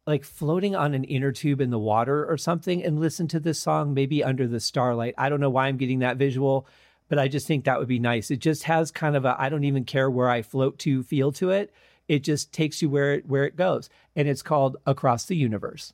like 0.08 0.24
floating 0.24 0.76
on 0.76 0.94
an 0.94 1.04
inner 1.04 1.32
tube 1.32 1.62
in 1.62 1.70
the 1.70 1.80
water 1.80 2.26
or 2.26 2.38
something 2.38 2.84
and 2.84 3.00
listen 3.00 3.28
to 3.30 3.40
this 3.40 3.60
song, 3.62 3.94
maybe 3.94 4.24
under 4.24 4.48
the 4.48 4.60
starlight. 4.60 5.14
I 5.18 5.30
don't 5.30 5.40
know 5.40 5.50
why 5.50 5.68
I'm 5.68 5.78
getting 5.78 6.00
that 6.00 6.18
visual, 6.18 6.68
but 7.08 7.20
I 7.20 7.28
just 7.28 7.46
think 7.46 7.66
that 7.66 7.78
would 7.78 7.88
be 7.88 8.00
nice. 8.00 8.32
It 8.32 8.40
just 8.40 8.64
has 8.64 8.90
kind 8.90 9.16
of 9.16 9.26
a 9.26 9.36
I 9.40 9.50
don't 9.50 9.64
even 9.64 9.86
care 9.86 10.10
where 10.10 10.30
I 10.30 10.42
float 10.42 10.80
to 10.80 11.04
feel 11.04 11.32
to 11.34 11.52
it. 11.52 11.72
It 12.08 12.24
just 12.24 12.52
takes 12.52 12.82
you 12.82 12.90
where 12.90 13.14
it 13.14 13.28
where 13.28 13.46
it 13.46 13.56
goes. 13.56 13.90
And 14.16 14.28
it's 14.28 14.42
called 14.42 14.78
Across 14.86 15.26
the 15.26 15.36
Universe. 15.36 15.94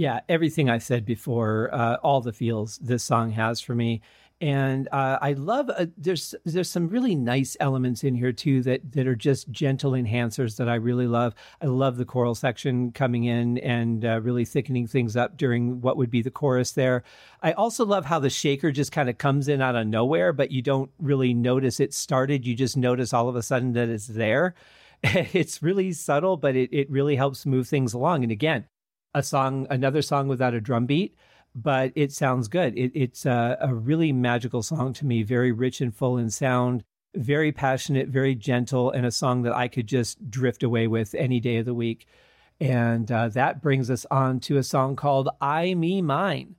Yeah, 0.00 0.20
everything 0.30 0.70
I 0.70 0.78
said 0.78 1.04
before, 1.04 1.68
uh, 1.74 1.96
all 1.96 2.22
the 2.22 2.32
feels 2.32 2.78
this 2.78 3.02
song 3.04 3.32
has 3.32 3.60
for 3.60 3.74
me, 3.74 4.00
and 4.40 4.88
uh, 4.92 5.18
I 5.20 5.34
love. 5.34 5.68
Uh, 5.68 5.88
there's 5.98 6.34
there's 6.46 6.70
some 6.70 6.88
really 6.88 7.14
nice 7.14 7.54
elements 7.60 8.02
in 8.02 8.14
here 8.14 8.32
too 8.32 8.62
that 8.62 8.92
that 8.92 9.06
are 9.06 9.14
just 9.14 9.50
gentle 9.50 9.92
enhancers 9.92 10.56
that 10.56 10.70
I 10.70 10.76
really 10.76 11.06
love. 11.06 11.34
I 11.60 11.66
love 11.66 11.98
the 11.98 12.06
choral 12.06 12.34
section 12.34 12.92
coming 12.92 13.24
in 13.24 13.58
and 13.58 14.02
uh, 14.02 14.22
really 14.22 14.46
thickening 14.46 14.86
things 14.86 15.18
up 15.18 15.36
during 15.36 15.82
what 15.82 15.98
would 15.98 16.10
be 16.10 16.22
the 16.22 16.30
chorus 16.30 16.72
there. 16.72 17.02
I 17.42 17.52
also 17.52 17.84
love 17.84 18.06
how 18.06 18.20
the 18.20 18.30
shaker 18.30 18.72
just 18.72 18.92
kind 18.92 19.10
of 19.10 19.18
comes 19.18 19.48
in 19.48 19.60
out 19.60 19.76
of 19.76 19.86
nowhere, 19.86 20.32
but 20.32 20.50
you 20.50 20.62
don't 20.62 20.90
really 20.98 21.34
notice 21.34 21.78
it 21.78 21.92
started. 21.92 22.46
You 22.46 22.54
just 22.54 22.74
notice 22.74 23.12
all 23.12 23.28
of 23.28 23.36
a 23.36 23.42
sudden 23.42 23.74
that 23.74 23.90
it's 23.90 24.06
there. 24.06 24.54
it's 25.02 25.62
really 25.62 25.92
subtle, 25.92 26.38
but 26.38 26.56
it 26.56 26.70
it 26.72 26.90
really 26.90 27.16
helps 27.16 27.44
move 27.44 27.68
things 27.68 27.92
along. 27.92 28.22
And 28.22 28.32
again 28.32 28.64
a 29.14 29.22
song, 29.22 29.66
another 29.70 30.02
song 30.02 30.28
without 30.28 30.54
a 30.54 30.60
drum 30.60 30.86
beat, 30.86 31.16
but 31.54 31.92
it 31.94 32.12
sounds 32.12 32.48
good. 32.48 32.76
It, 32.76 32.92
it's 32.94 33.26
a, 33.26 33.56
a, 33.60 33.74
really 33.74 34.12
magical 34.12 34.62
song 34.62 34.92
to 34.94 35.06
me, 35.06 35.22
very 35.22 35.52
rich 35.52 35.80
and 35.80 35.94
full 35.94 36.16
in 36.16 36.30
sound, 36.30 36.84
very 37.14 37.50
passionate, 37.50 38.08
very 38.08 38.34
gentle, 38.34 38.90
and 38.90 39.04
a 39.04 39.10
song 39.10 39.42
that 39.42 39.54
I 39.54 39.68
could 39.68 39.86
just 39.86 40.30
drift 40.30 40.62
away 40.62 40.86
with 40.86 41.14
any 41.14 41.40
day 41.40 41.56
of 41.56 41.66
the 41.66 41.74
week. 41.74 42.06
And 42.60 43.10
uh, 43.10 43.28
that 43.30 43.62
brings 43.62 43.90
us 43.90 44.06
on 44.10 44.38
to 44.40 44.58
a 44.58 44.62
song 44.62 44.94
called 44.94 45.28
I, 45.40 45.74
Me, 45.74 46.02
Mine. 46.02 46.56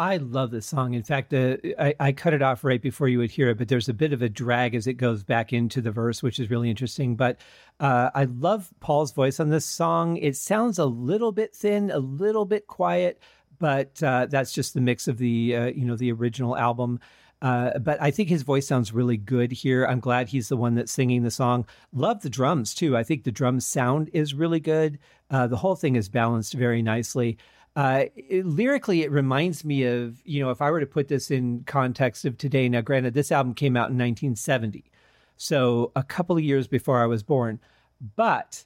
I 0.00 0.16
love 0.16 0.50
this 0.50 0.64
song. 0.64 0.94
In 0.94 1.02
fact, 1.02 1.34
uh, 1.34 1.58
I, 1.78 1.94
I 2.00 2.12
cut 2.12 2.32
it 2.32 2.40
off 2.40 2.64
right 2.64 2.80
before 2.80 3.06
you 3.06 3.18
would 3.18 3.30
hear 3.30 3.50
it, 3.50 3.58
but 3.58 3.68
there's 3.68 3.90
a 3.90 3.92
bit 3.92 4.14
of 4.14 4.22
a 4.22 4.30
drag 4.30 4.74
as 4.74 4.86
it 4.86 4.94
goes 4.94 5.22
back 5.22 5.52
into 5.52 5.82
the 5.82 5.90
verse, 5.90 6.22
which 6.22 6.38
is 6.38 6.48
really 6.48 6.70
interesting. 6.70 7.16
But 7.16 7.38
uh, 7.80 8.08
I 8.14 8.24
love 8.24 8.70
Paul's 8.80 9.12
voice 9.12 9.38
on 9.40 9.50
this 9.50 9.66
song. 9.66 10.16
It 10.16 10.36
sounds 10.36 10.78
a 10.78 10.86
little 10.86 11.32
bit 11.32 11.54
thin, 11.54 11.90
a 11.90 11.98
little 11.98 12.46
bit 12.46 12.66
quiet, 12.66 13.20
but 13.58 14.02
uh, 14.02 14.24
that's 14.30 14.54
just 14.54 14.72
the 14.72 14.80
mix 14.80 15.06
of 15.06 15.18
the 15.18 15.54
uh, 15.54 15.66
you 15.66 15.84
know 15.84 15.96
the 15.96 16.12
original 16.12 16.56
album. 16.56 16.98
Uh, 17.42 17.78
but 17.78 18.00
I 18.00 18.10
think 18.10 18.30
his 18.30 18.42
voice 18.42 18.66
sounds 18.66 18.94
really 18.94 19.18
good 19.18 19.52
here. 19.52 19.84
I'm 19.84 20.00
glad 20.00 20.28
he's 20.28 20.48
the 20.48 20.56
one 20.56 20.76
that's 20.76 20.92
singing 20.92 21.24
the 21.24 21.30
song. 21.30 21.66
Love 21.92 22.22
the 22.22 22.30
drums 22.30 22.74
too. 22.74 22.96
I 22.96 23.02
think 23.02 23.24
the 23.24 23.32
drum 23.32 23.60
sound 23.60 24.08
is 24.14 24.32
really 24.32 24.60
good. 24.60 24.98
Uh, 25.30 25.46
the 25.46 25.56
whole 25.58 25.76
thing 25.76 25.96
is 25.96 26.08
balanced 26.08 26.54
very 26.54 26.80
nicely. 26.80 27.36
Uh, 27.76 28.04
it- 28.16 28.44
lyrically, 28.46 29.02
it 29.02 29.10
reminds 29.10 29.64
me 29.64 29.84
of, 29.84 30.20
you 30.24 30.42
know, 30.42 30.50
if 30.50 30.60
I 30.60 30.70
were 30.70 30.80
to 30.80 30.86
put 30.86 31.08
this 31.08 31.30
in 31.30 31.62
context 31.64 32.24
of 32.24 32.36
today, 32.36 32.68
now 32.68 32.80
granted, 32.80 33.14
this 33.14 33.30
album 33.32 33.54
came 33.54 33.76
out 33.76 33.90
in 33.90 33.96
1970, 33.96 34.90
so 35.36 35.92
a 35.96 36.02
couple 36.02 36.36
of 36.36 36.42
years 36.42 36.66
before 36.66 37.00
I 37.02 37.06
was 37.06 37.22
born. 37.22 37.60
But 38.16 38.64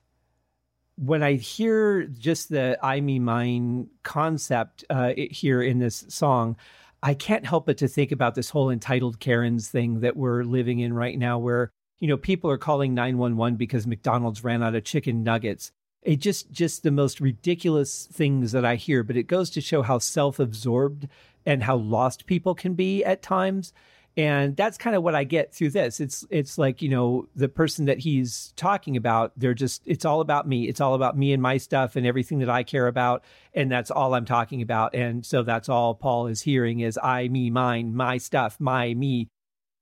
when 0.97 1.23
I 1.23 1.35
hear 1.35 2.05
just 2.07 2.49
the 2.49 2.79
I, 2.83 3.01
me, 3.01 3.19
mine 3.19 3.89
concept 4.05 4.85
uh, 4.91 5.13
it- 5.17 5.33
here 5.33 5.61
in 5.63 5.79
this 5.81 6.05
song, 6.09 6.57
I 7.03 7.13
can't 7.15 7.45
help 7.45 7.67
but 7.67 7.77
to 7.79 7.89
think 7.89 8.11
about 8.13 8.35
this 8.35 8.49
whole 8.49 8.71
entitled 8.71 9.21
Karens 9.21 9.69
thing 9.69 10.01
that 10.01 10.17
we're 10.17 10.45
living 10.45 10.79
in 10.81 10.95
right 10.95 11.19
now, 11.19 11.39
where, 11.39 11.71
you 12.01 12.09
know, 12.09 12.17
people 12.17 12.51
are 12.51 12.57
calling 12.59 12.95
911 12.95 13.57
because 13.57 13.87
McDonald's 13.87 14.43
ran 14.43 14.63
out 14.63 14.75
of 14.75 14.85
chicken 14.85 15.23
nuggets 15.23 15.73
it 16.05 16.17
just 16.17 16.53
just 16.53 16.83
the 16.83 16.91
most 16.91 17.21
ridiculous 17.21 18.07
things 18.13 18.53
that 18.53 18.65
I 18.65 18.77
hear, 18.77 19.03
but 19.03 19.17
it 19.17 19.25
goes 19.25 19.51
to 19.51 19.61
show 19.61 19.83
how 19.83 19.99
self-absorbed 19.99 21.09
and 21.47 21.63
how 21.63 21.77
lost 21.77 22.27
people 22.27 22.55
can 22.55 22.75
be 22.75 23.05
at 23.05 23.23
times. 23.23 23.73
And 24.17 24.57
that's 24.57 24.79
kind 24.79 24.95
of 24.95 25.03
what 25.03 25.17
I 25.17 25.25
get 25.25 25.53
through 25.53 25.71
this. 25.71 25.99
It's 25.99 26.25
it's 26.31 26.57
like, 26.57 26.83
you 26.83 26.89
know, 26.89 27.27
the 27.35 27.49
person 27.49 27.87
that 27.87 27.99
he's 27.99 28.53
talking 28.55 28.97
about, 28.97 29.33
they're 29.37 29.55
just 29.55 29.83
it's 29.87 30.05
all 30.05 30.21
about 30.21 30.47
me. 30.47 30.69
It's 30.69 30.81
all 30.81 30.95
about 30.95 31.19
me 31.19 31.33
and 31.33 31.43
my 31.43 31.57
stuff 31.57 31.97
and 31.97 32.07
everything 32.07 32.39
that 32.39 32.51
I 32.51 32.63
care 32.63 32.87
about, 32.87 33.25
and 33.55 33.73
that's 33.73 33.91
all 33.91 34.15
I'm 34.15 34.25
talking 34.25 34.63
about. 34.63 34.95
And 34.95 35.27
so 35.27 35.43
that's 35.43 35.69
all 35.69 35.95
Paul 35.95 36.29
is 36.29 36.43
hearing 36.43 36.81
is 36.81 36.99
I, 37.03 37.27
me, 37.29 37.51
mine, 37.51 37.97
my 37.97 38.19
stuff, 38.19 38.61
my 38.61 38.95
me. 38.95 39.29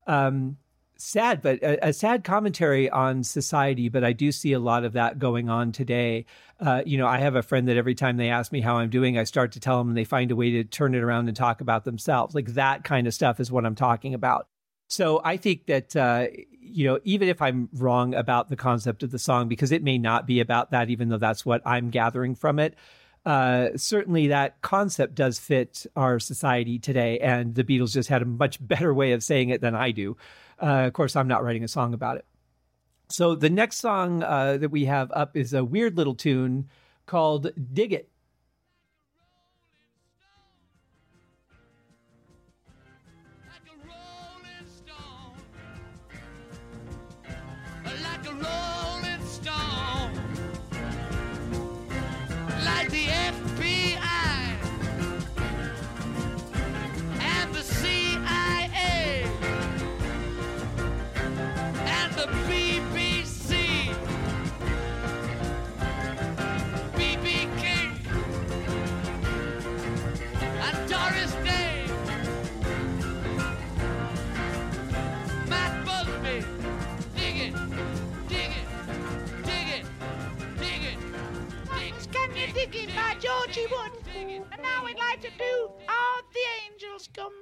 Um 0.06 0.56
sad, 1.02 1.42
but 1.42 1.62
a, 1.62 1.88
a, 1.88 1.92
sad 1.92 2.24
commentary 2.24 2.88
on 2.88 3.24
society. 3.24 3.88
But 3.88 4.04
I 4.04 4.12
do 4.12 4.30
see 4.32 4.52
a 4.52 4.58
lot 4.58 4.84
of 4.84 4.92
that 4.92 5.18
going 5.18 5.48
on 5.48 5.72
today. 5.72 6.26
Uh, 6.60 6.82
you 6.86 6.96
know, 6.96 7.06
I 7.06 7.18
have 7.18 7.34
a 7.34 7.42
friend 7.42 7.68
that 7.68 7.76
every 7.76 7.94
time 7.94 8.16
they 8.16 8.28
ask 8.28 8.52
me 8.52 8.60
how 8.60 8.76
I'm 8.76 8.90
doing, 8.90 9.18
I 9.18 9.24
start 9.24 9.52
to 9.52 9.60
tell 9.60 9.78
them 9.78 9.88
and 9.88 9.96
they 9.96 10.04
find 10.04 10.30
a 10.30 10.36
way 10.36 10.50
to 10.52 10.64
turn 10.64 10.94
it 10.94 11.02
around 11.02 11.28
and 11.28 11.36
talk 11.36 11.60
about 11.60 11.84
themselves. 11.84 12.34
Like 12.34 12.54
that 12.54 12.84
kind 12.84 13.06
of 13.06 13.14
stuff 13.14 13.40
is 13.40 13.50
what 13.50 13.66
I'm 13.66 13.74
talking 13.74 14.14
about. 14.14 14.46
So 14.88 15.20
I 15.24 15.38
think 15.38 15.66
that, 15.66 15.96
uh, 15.96 16.26
you 16.60 16.86
know, 16.86 17.00
even 17.04 17.28
if 17.28 17.42
I'm 17.42 17.68
wrong 17.72 18.14
about 18.14 18.50
the 18.50 18.56
concept 18.56 19.02
of 19.02 19.10
the 19.10 19.18
song, 19.18 19.48
because 19.48 19.72
it 19.72 19.82
may 19.82 19.98
not 19.98 20.26
be 20.26 20.40
about 20.40 20.70
that, 20.70 20.90
even 20.90 21.08
though 21.08 21.18
that's 21.18 21.44
what 21.44 21.62
I'm 21.66 21.90
gathering 21.90 22.34
from 22.34 22.58
it. 22.58 22.76
Uh, 23.24 23.68
certainly, 23.76 24.28
that 24.28 24.60
concept 24.62 25.14
does 25.14 25.38
fit 25.38 25.86
our 25.94 26.18
society 26.18 26.78
today, 26.78 27.20
and 27.20 27.54
the 27.54 27.62
Beatles 27.62 27.92
just 27.92 28.08
had 28.08 28.20
a 28.20 28.24
much 28.24 28.64
better 28.66 28.92
way 28.92 29.12
of 29.12 29.22
saying 29.22 29.50
it 29.50 29.60
than 29.60 29.74
I 29.74 29.92
do. 29.92 30.16
Uh, 30.62 30.86
of 30.86 30.92
course, 30.92 31.16
I'm 31.16 31.28
not 31.28 31.42
writing 31.42 31.64
a 31.64 31.68
song 31.68 31.92
about 31.92 32.18
it. 32.18 32.24
So 33.08 33.34
the 33.34 33.50
next 33.50 33.78
song 33.78 34.22
uh, 34.22 34.56
that 34.58 34.70
we 34.70 34.84
have 34.84 35.10
up 35.12 35.36
is 35.36 35.52
a 35.52 35.64
weird 35.64 35.96
little 35.96 36.14
tune 36.14 36.68
called 37.04 37.50
Dig 37.72 37.92
It. 37.92 38.08
Angels 87.18 87.32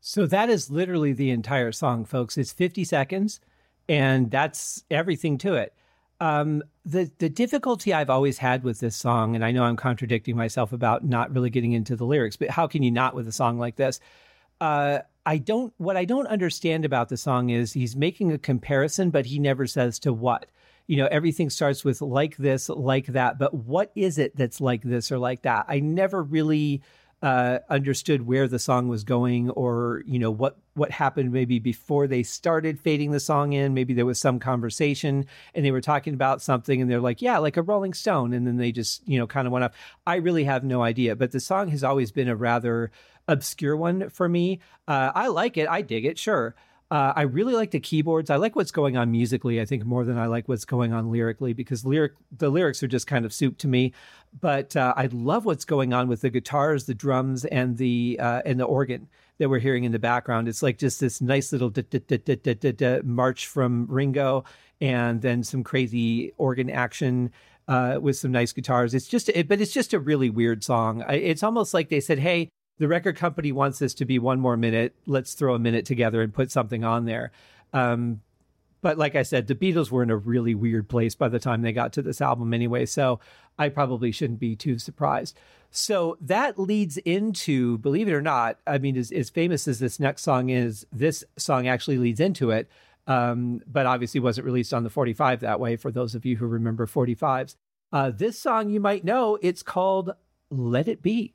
So 0.00 0.26
that 0.26 0.50
is 0.50 0.70
literally 0.70 1.12
the 1.12 1.30
entire 1.30 1.72
song, 1.72 2.04
folks. 2.04 2.38
It's 2.38 2.52
50 2.52 2.84
seconds, 2.84 3.40
and 3.88 4.30
that's 4.30 4.84
everything 4.90 5.38
to 5.38 5.54
it. 5.54 5.74
Um, 6.20 6.62
the 6.84 7.10
the 7.18 7.30
difficulty 7.30 7.94
I've 7.94 8.10
always 8.10 8.38
had 8.38 8.62
with 8.62 8.80
this 8.80 8.94
song, 8.94 9.34
and 9.34 9.44
I 9.44 9.52
know 9.52 9.64
I'm 9.64 9.76
contradicting 9.76 10.36
myself 10.36 10.72
about 10.72 11.04
not 11.04 11.32
really 11.32 11.48
getting 11.48 11.72
into 11.72 11.96
the 11.96 12.04
lyrics, 12.04 12.36
but 12.36 12.50
how 12.50 12.66
can 12.66 12.82
you 12.82 12.90
not 12.90 13.14
with 13.14 13.26
a 13.26 13.32
song 13.32 13.58
like 13.58 13.76
this? 13.76 14.00
Uh, 14.60 14.98
I 15.24 15.38
don't. 15.38 15.72
What 15.78 15.96
I 15.96 16.04
don't 16.04 16.26
understand 16.26 16.84
about 16.84 17.08
the 17.08 17.16
song 17.16 17.48
is 17.50 17.72
he's 17.72 17.96
making 17.96 18.32
a 18.32 18.38
comparison, 18.38 19.10
but 19.10 19.26
he 19.26 19.38
never 19.38 19.66
says 19.66 19.98
to 20.00 20.12
what. 20.12 20.46
You 20.86 20.96
know, 20.96 21.08
everything 21.10 21.50
starts 21.50 21.84
with 21.84 22.02
like 22.02 22.36
this, 22.36 22.68
like 22.68 23.06
that, 23.06 23.38
but 23.38 23.54
what 23.54 23.92
is 23.94 24.18
it 24.18 24.36
that's 24.36 24.60
like 24.60 24.82
this 24.82 25.12
or 25.12 25.18
like 25.18 25.42
that? 25.42 25.66
I 25.68 25.80
never 25.80 26.22
really 26.22 26.82
uh, 27.22 27.58
understood 27.68 28.26
where 28.26 28.48
the 28.48 28.58
song 28.58 28.88
was 28.88 29.04
going 29.04 29.50
or 29.50 30.02
you 30.06 30.18
know 30.18 30.30
what 30.30 30.58
what 30.74 30.90
happened 30.90 31.32
maybe 31.32 31.58
before 31.58 32.06
they 32.06 32.22
started 32.22 32.80
fading 32.80 33.10
the 33.10 33.20
song 33.20 33.52
in. 33.52 33.74
Maybe 33.74 33.92
there 33.92 34.06
was 34.06 34.18
some 34.18 34.38
conversation 34.38 35.26
and 35.54 35.64
they 35.64 35.70
were 35.70 35.82
talking 35.82 36.14
about 36.14 36.40
something 36.40 36.80
and 36.80 36.90
they're 36.90 37.00
like 37.00 37.20
yeah 37.20 37.38
like 37.38 37.56
a 37.58 37.62
rolling 37.62 37.92
stone. 37.92 38.32
And 38.32 38.46
then 38.46 38.56
they 38.56 38.72
just 38.72 39.06
you 39.06 39.18
know 39.18 39.26
kind 39.26 39.46
of 39.46 39.52
went 39.52 39.64
off. 39.64 39.72
I 40.06 40.16
really 40.16 40.44
have 40.44 40.64
no 40.64 40.82
idea 40.82 41.14
but 41.14 41.32
the 41.32 41.40
song 41.40 41.68
has 41.68 41.84
always 41.84 42.10
been 42.10 42.28
a 42.28 42.36
rather 42.36 42.90
obscure 43.28 43.76
one 43.76 44.08
for 44.08 44.28
me. 44.28 44.60
Uh, 44.88 45.12
i 45.14 45.28
like 45.28 45.56
it. 45.56 45.68
I 45.68 45.82
dig 45.82 46.06
it. 46.06 46.18
Sure 46.18 46.54
uh, 46.90 47.12
I 47.14 47.22
really 47.22 47.54
like 47.54 47.70
the 47.70 47.78
keyboards. 47.78 48.30
I 48.30 48.36
like 48.36 48.56
what's 48.56 48.72
going 48.72 48.96
on 48.96 49.12
musically. 49.12 49.60
I 49.60 49.64
think 49.64 49.84
more 49.84 50.04
than 50.04 50.18
I 50.18 50.26
like 50.26 50.48
what's 50.48 50.64
going 50.64 50.92
on 50.92 51.10
lyrically 51.10 51.52
because 51.52 51.84
lyric 51.84 52.14
the 52.36 52.50
lyrics 52.50 52.82
are 52.82 52.88
just 52.88 53.06
kind 53.06 53.24
of 53.24 53.32
soup 53.32 53.58
to 53.58 53.68
me. 53.68 53.92
But 54.40 54.74
uh, 54.76 54.94
I 54.96 55.06
love 55.12 55.44
what's 55.44 55.64
going 55.64 55.92
on 55.92 56.08
with 56.08 56.22
the 56.22 56.30
guitars, 56.30 56.86
the 56.86 56.94
drums, 56.94 57.44
and 57.44 57.76
the 57.76 58.18
uh, 58.20 58.42
and 58.44 58.58
the 58.58 58.64
organ 58.64 59.08
that 59.38 59.48
we're 59.48 59.60
hearing 59.60 59.84
in 59.84 59.92
the 59.92 60.00
background. 60.00 60.48
It's 60.48 60.62
like 60.64 60.78
just 60.78 60.98
this 60.98 61.20
nice 61.20 61.52
little 61.52 61.72
march 63.04 63.46
from 63.46 63.86
Ringo, 63.88 64.44
and 64.80 65.22
then 65.22 65.44
some 65.44 65.62
crazy 65.62 66.32
organ 66.38 66.68
action. 66.70 67.32
Uh, 67.68 68.00
with 68.00 68.16
some 68.16 68.32
nice 68.32 68.52
guitars, 68.52 68.94
it's 68.94 69.06
just, 69.06 69.28
it, 69.28 69.46
but 69.46 69.60
it's 69.60 69.72
just 69.72 69.94
a 69.94 70.00
really 70.00 70.28
weird 70.28 70.64
song. 70.64 71.04
It's 71.08 71.44
almost 71.44 71.72
like 71.72 71.88
they 71.88 72.00
said, 72.00 72.18
"Hey, 72.18 72.50
the 72.80 72.88
record 72.88 73.14
company 73.14 73.52
wants 73.52 73.78
this 73.78 73.92
to 73.92 74.06
be 74.06 74.18
one 74.18 74.40
more 74.40 74.56
minute. 74.56 74.96
Let's 75.06 75.34
throw 75.34 75.54
a 75.54 75.58
minute 75.58 75.84
together 75.84 76.22
and 76.22 76.32
put 76.32 76.50
something 76.50 76.82
on 76.82 77.04
there. 77.04 77.30
Um, 77.74 78.22
but 78.80 78.96
like 78.96 79.14
I 79.14 79.22
said, 79.22 79.46
the 79.46 79.54
Beatles 79.54 79.90
were 79.90 80.02
in 80.02 80.08
a 80.08 80.16
really 80.16 80.54
weird 80.54 80.88
place 80.88 81.14
by 81.14 81.28
the 81.28 81.38
time 81.38 81.60
they 81.60 81.74
got 81.74 81.92
to 81.92 82.02
this 82.02 82.22
album 82.22 82.54
anyway. 82.54 82.86
So 82.86 83.20
I 83.58 83.68
probably 83.68 84.10
shouldn't 84.10 84.40
be 84.40 84.56
too 84.56 84.78
surprised. 84.78 85.36
So 85.70 86.16
that 86.22 86.58
leads 86.58 86.96
into, 86.96 87.76
believe 87.78 88.08
it 88.08 88.14
or 88.14 88.22
not, 88.22 88.56
I 88.66 88.78
mean, 88.78 88.96
as, 88.96 89.12
as 89.12 89.28
famous 89.28 89.68
as 89.68 89.78
this 89.78 90.00
next 90.00 90.22
song 90.22 90.48
is, 90.48 90.86
this 90.90 91.22
song 91.36 91.68
actually 91.68 91.98
leads 91.98 92.18
into 92.18 92.50
it. 92.50 92.66
Um, 93.06 93.60
but 93.66 93.84
obviously 93.84 94.20
wasn't 94.20 94.46
released 94.46 94.72
on 94.72 94.84
the 94.84 94.90
45 94.90 95.40
that 95.40 95.60
way 95.60 95.76
for 95.76 95.90
those 95.90 96.14
of 96.14 96.24
you 96.24 96.38
who 96.38 96.46
remember 96.46 96.86
45s. 96.86 97.56
Uh, 97.92 98.10
this 98.10 98.38
song 98.38 98.70
you 98.70 98.80
might 98.80 99.04
know, 99.04 99.38
it's 99.42 99.62
called 99.62 100.12
Let 100.50 100.88
It 100.88 101.02
Be. 101.02 101.34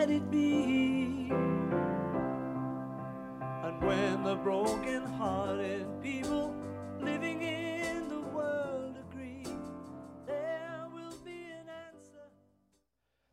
let 0.00 0.08
it 0.08 0.30
be. 0.30 1.28
And 3.62 3.82
when 3.82 4.22
the 4.22 4.36
broken 4.36 5.04
hearted 5.04 5.86
people 6.02 6.54
living 6.98 7.42
in 7.42 8.08
the 8.08 8.20
world 8.20 8.96
agree, 9.10 9.44
there 10.26 10.86
will 10.94 11.18
be 11.22 11.50
an 11.52 11.68
answer. 11.68 12.30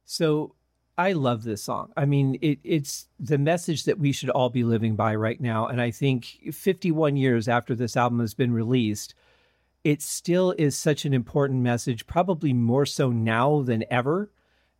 So 0.04 0.56
I 0.98 1.14
love 1.14 1.44
this 1.44 1.64
song. 1.64 1.94
I 1.96 2.04
mean, 2.04 2.38
it, 2.42 2.60
it's 2.66 3.08
the 3.18 3.38
message 3.38 3.86
that 3.86 3.98
we 3.98 4.12
should 4.12 4.32
all 4.32 4.50
be 4.50 4.66
living 4.66 4.98
by 4.98 5.16
right 5.16 5.40
now. 5.40 5.68
And 5.68 5.82
I 5.82 5.92
think 5.92 6.52
51 6.52 7.16
years 7.16 7.48
after 7.48 7.76
this 7.76 7.96
album 7.96 8.20
has 8.20 8.34
been 8.34 8.52
released, 8.52 9.16
it 9.86 10.02
still 10.02 10.54
is 10.58 10.78
such 10.78 11.06
an 11.06 11.14
important 11.14 11.62
message, 11.62 12.08
probably 12.08 12.52
more 12.52 12.86
so 12.86 13.10
now 13.10 13.62
than 13.62 13.86
ever. 13.90 14.32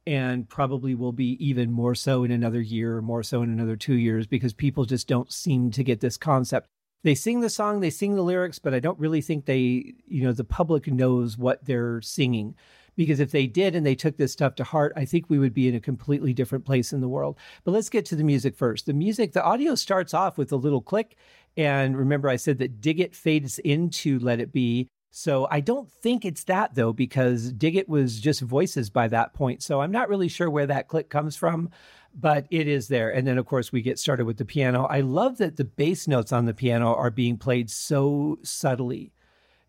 And 0.08 0.48
probably 0.48 0.96
will 0.96 1.12
be 1.12 1.38
even 1.46 1.70
more 1.70 1.94
so 1.94 2.24
in 2.24 2.32
another 2.32 2.62
year 2.62 2.96
or 2.96 3.02
more 3.02 3.24
so 3.24 3.42
in 3.42 3.52
another 3.52 3.76
two 3.76 3.96
years 3.96 4.26
because 4.26 4.54
people 4.54 4.86
just 4.86 5.08
don't 5.08 5.32
seem 5.32 5.70
to 5.72 5.84
get 5.84 6.00
this 6.00 6.16
concept. 6.16 6.68
They 7.04 7.14
sing 7.14 7.42
the 7.42 7.50
song, 7.50 7.82
they 7.82 7.90
sing 7.90 8.16
the 8.16 8.24
lyrics, 8.24 8.58
but 8.58 8.74
I 8.74 8.80
don't 8.80 8.98
really 9.00 9.22
think 9.22 9.46
they, 9.46 9.94
you 10.08 10.24
know, 10.24 10.32
the 10.32 10.46
public 10.46 10.88
knows 10.88 11.38
what 11.38 11.64
they're 11.66 12.02
singing 12.02 12.56
because 12.96 13.20
if 13.20 13.32
they 13.32 13.48
did 13.48 13.76
and 13.76 13.86
they 13.86 13.96
took 13.96 14.18
this 14.18 14.34
stuff 14.34 14.56
to 14.56 14.64
heart, 14.64 14.92
I 14.96 15.06
think 15.06 15.30
we 15.30 15.40
would 15.40 15.54
be 15.54 15.68
in 15.68 15.76
a 15.76 15.80
completely 15.80 16.34
different 16.34 16.66
place 16.66 16.92
in 16.92 17.00
the 17.00 17.08
world. 17.08 17.38
But 17.64 17.72
let's 17.72 17.90
get 17.90 18.06
to 18.06 18.16
the 18.16 18.24
music 18.24 18.56
first. 18.56 18.88
The 18.88 18.94
music, 18.94 19.34
the 19.34 19.44
audio 19.44 19.76
starts 19.76 20.14
off 20.14 20.38
with 20.38 20.52
a 20.52 20.58
little 20.58 20.82
click. 20.82 21.16
And 21.56 21.98
remember, 21.98 22.28
I 22.28 22.36
said 22.38 22.58
that 22.60 22.82
Dig 22.82 23.00
It 23.00 23.16
fades 23.16 23.60
into 23.60 24.20
Let 24.20 24.40
It 24.40 24.52
Be. 24.52 24.88
So 25.20 25.48
I 25.50 25.62
don't 25.62 25.92
think 25.92 26.26
it's 26.26 26.44
that 26.44 26.76
though, 26.76 26.94
because 26.94 27.52
Dig 27.52 27.76
It 27.76 27.90
was 27.90 28.20
just 28.20 28.40
voices 28.40 28.92
by 28.92 29.08
that 29.08 29.34
point. 29.34 29.64
So 29.64 29.82
I'm 29.82 29.92
not 29.92 30.10
really 30.10 30.28
sure 30.28 30.48
where 30.48 30.68
that 30.68 30.88
click 30.88 31.10
comes 31.10 31.36
from, 31.36 31.72
but 32.14 32.46
it 32.52 32.68
is 32.68 32.88
there. 32.88 33.10
And 33.10 33.26
then, 33.26 33.40
of 33.40 33.48
course, 33.48 33.72
we 33.72 33.82
get 33.82 33.98
started 33.98 34.26
with 34.26 34.38
the 34.38 34.46
piano. 34.46 34.86
I 34.86 35.02
love 35.02 35.40
that 35.40 35.56
the 35.58 35.64
bass 35.64 36.08
notes 36.08 36.32
on 36.32 36.46
the 36.46 36.54
piano 36.54 36.94
are 36.94 37.10
being 37.10 37.36
played 37.36 37.72
so 37.72 38.38
subtly 38.44 39.12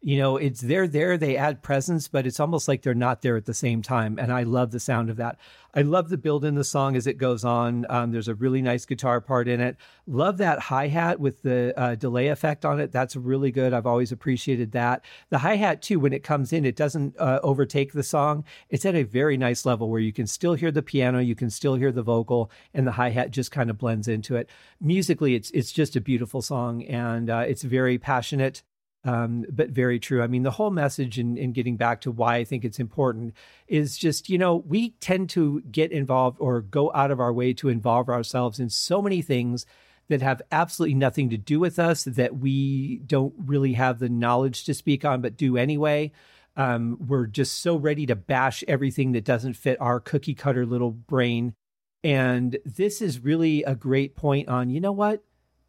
you 0.00 0.16
know 0.16 0.36
it's 0.36 0.60
they're 0.60 0.86
there 0.86 1.18
they 1.18 1.36
add 1.36 1.62
presence 1.62 2.06
but 2.06 2.26
it's 2.26 2.38
almost 2.38 2.68
like 2.68 2.82
they're 2.82 2.94
not 2.94 3.22
there 3.22 3.36
at 3.36 3.46
the 3.46 3.54
same 3.54 3.82
time 3.82 4.16
and 4.18 4.32
i 4.32 4.42
love 4.42 4.70
the 4.70 4.80
sound 4.80 5.10
of 5.10 5.16
that. 5.16 5.38
I 5.74 5.82
love 5.82 6.08
the 6.08 6.16
build 6.16 6.44
in 6.44 6.54
the 6.54 6.64
song 6.64 6.96
as 6.96 7.06
it 7.06 7.18
goes 7.18 7.44
on 7.44 7.86
um, 7.90 8.10
there's 8.10 8.26
a 8.26 8.34
really 8.34 8.62
nice 8.62 8.86
guitar 8.86 9.20
part 9.20 9.46
in 9.48 9.60
it. 9.60 9.76
Love 10.06 10.38
that 10.38 10.58
hi-hat 10.58 11.20
with 11.20 11.42
the 11.42 11.78
uh, 11.78 11.94
delay 11.94 12.28
effect 12.28 12.64
on 12.64 12.80
it 12.80 12.90
that's 12.90 13.16
really 13.16 13.50
good 13.50 13.72
i've 13.72 13.86
always 13.86 14.10
appreciated 14.10 14.72
that. 14.72 15.04
The 15.30 15.38
hi-hat 15.38 15.82
too 15.82 16.00
when 16.00 16.12
it 16.12 16.24
comes 16.24 16.52
in 16.52 16.64
it 16.64 16.74
doesn't 16.74 17.14
uh, 17.18 17.40
overtake 17.42 17.92
the 17.92 18.02
song. 18.02 18.44
It's 18.70 18.86
at 18.86 18.94
a 18.94 19.02
very 19.02 19.36
nice 19.36 19.66
level 19.66 19.90
where 19.90 20.00
you 20.00 20.12
can 20.12 20.26
still 20.26 20.54
hear 20.54 20.70
the 20.70 20.82
piano 20.82 21.18
you 21.18 21.34
can 21.34 21.50
still 21.50 21.74
hear 21.74 21.92
the 21.92 22.02
vocal 22.02 22.50
and 22.72 22.86
the 22.86 22.92
hi-hat 22.92 23.30
just 23.30 23.50
kind 23.50 23.68
of 23.68 23.78
blends 23.78 24.08
into 24.08 24.36
it. 24.36 24.48
Musically 24.80 25.34
it's 25.34 25.50
it's 25.50 25.70
just 25.70 25.96
a 25.96 26.00
beautiful 26.00 26.40
song 26.40 26.82
and 26.84 27.28
uh, 27.28 27.44
it's 27.46 27.62
very 27.62 27.98
passionate 27.98 28.62
um, 29.04 29.44
but 29.48 29.70
very 29.70 29.98
true. 29.98 30.22
I 30.22 30.26
mean, 30.26 30.42
the 30.42 30.50
whole 30.50 30.70
message 30.70 31.18
in, 31.18 31.36
in 31.36 31.52
getting 31.52 31.76
back 31.76 32.00
to 32.02 32.10
why 32.10 32.36
I 32.36 32.44
think 32.44 32.64
it's 32.64 32.80
important 32.80 33.34
is 33.66 33.96
just, 33.96 34.28
you 34.28 34.38
know, 34.38 34.56
we 34.56 34.90
tend 35.00 35.30
to 35.30 35.60
get 35.70 35.92
involved 35.92 36.38
or 36.40 36.60
go 36.60 36.90
out 36.94 37.10
of 37.10 37.20
our 37.20 37.32
way 37.32 37.52
to 37.54 37.68
involve 37.68 38.08
ourselves 38.08 38.58
in 38.58 38.68
so 38.70 39.00
many 39.00 39.22
things 39.22 39.66
that 40.08 40.22
have 40.22 40.42
absolutely 40.50 40.94
nothing 40.94 41.30
to 41.30 41.36
do 41.36 41.60
with 41.60 41.78
us 41.78 42.04
that 42.04 42.38
we 42.38 42.98
don't 43.06 43.34
really 43.38 43.74
have 43.74 43.98
the 43.98 44.08
knowledge 44.08 44.64
to 44.64 44.74
speak 44.74 45.04
on, 45.04 45.20
but 45.20 45.36
do 45.36 45.56
anyway. 45.56 46.10
Um, 46.56 46.98
we're 47.06 47.26
just 47.26 47.60
so 47.60 47.76
ready 47.76 48.06
to 48.06 48.16
bash 48.16 48.64
everything 48.66 49.12
that 49.12 49.24
doesn't 49.24 49.54
fit 49.54 49.80
our 49.80 50.00
cookie 50.00 50.34
cutter 50.34 50.66
little 50.66 50.90
brain. 50.90 51.54
And 52.02 52.58
this 52.64 53.00
is 53.00 53.20
really 53.20 53.62
a 53.62 53.74
great 53.74 54.16
point 54.16 54.48
on, 54.48 54.70
you 54.70 54.80
know 54.80 54.92
what? 54.92 55.22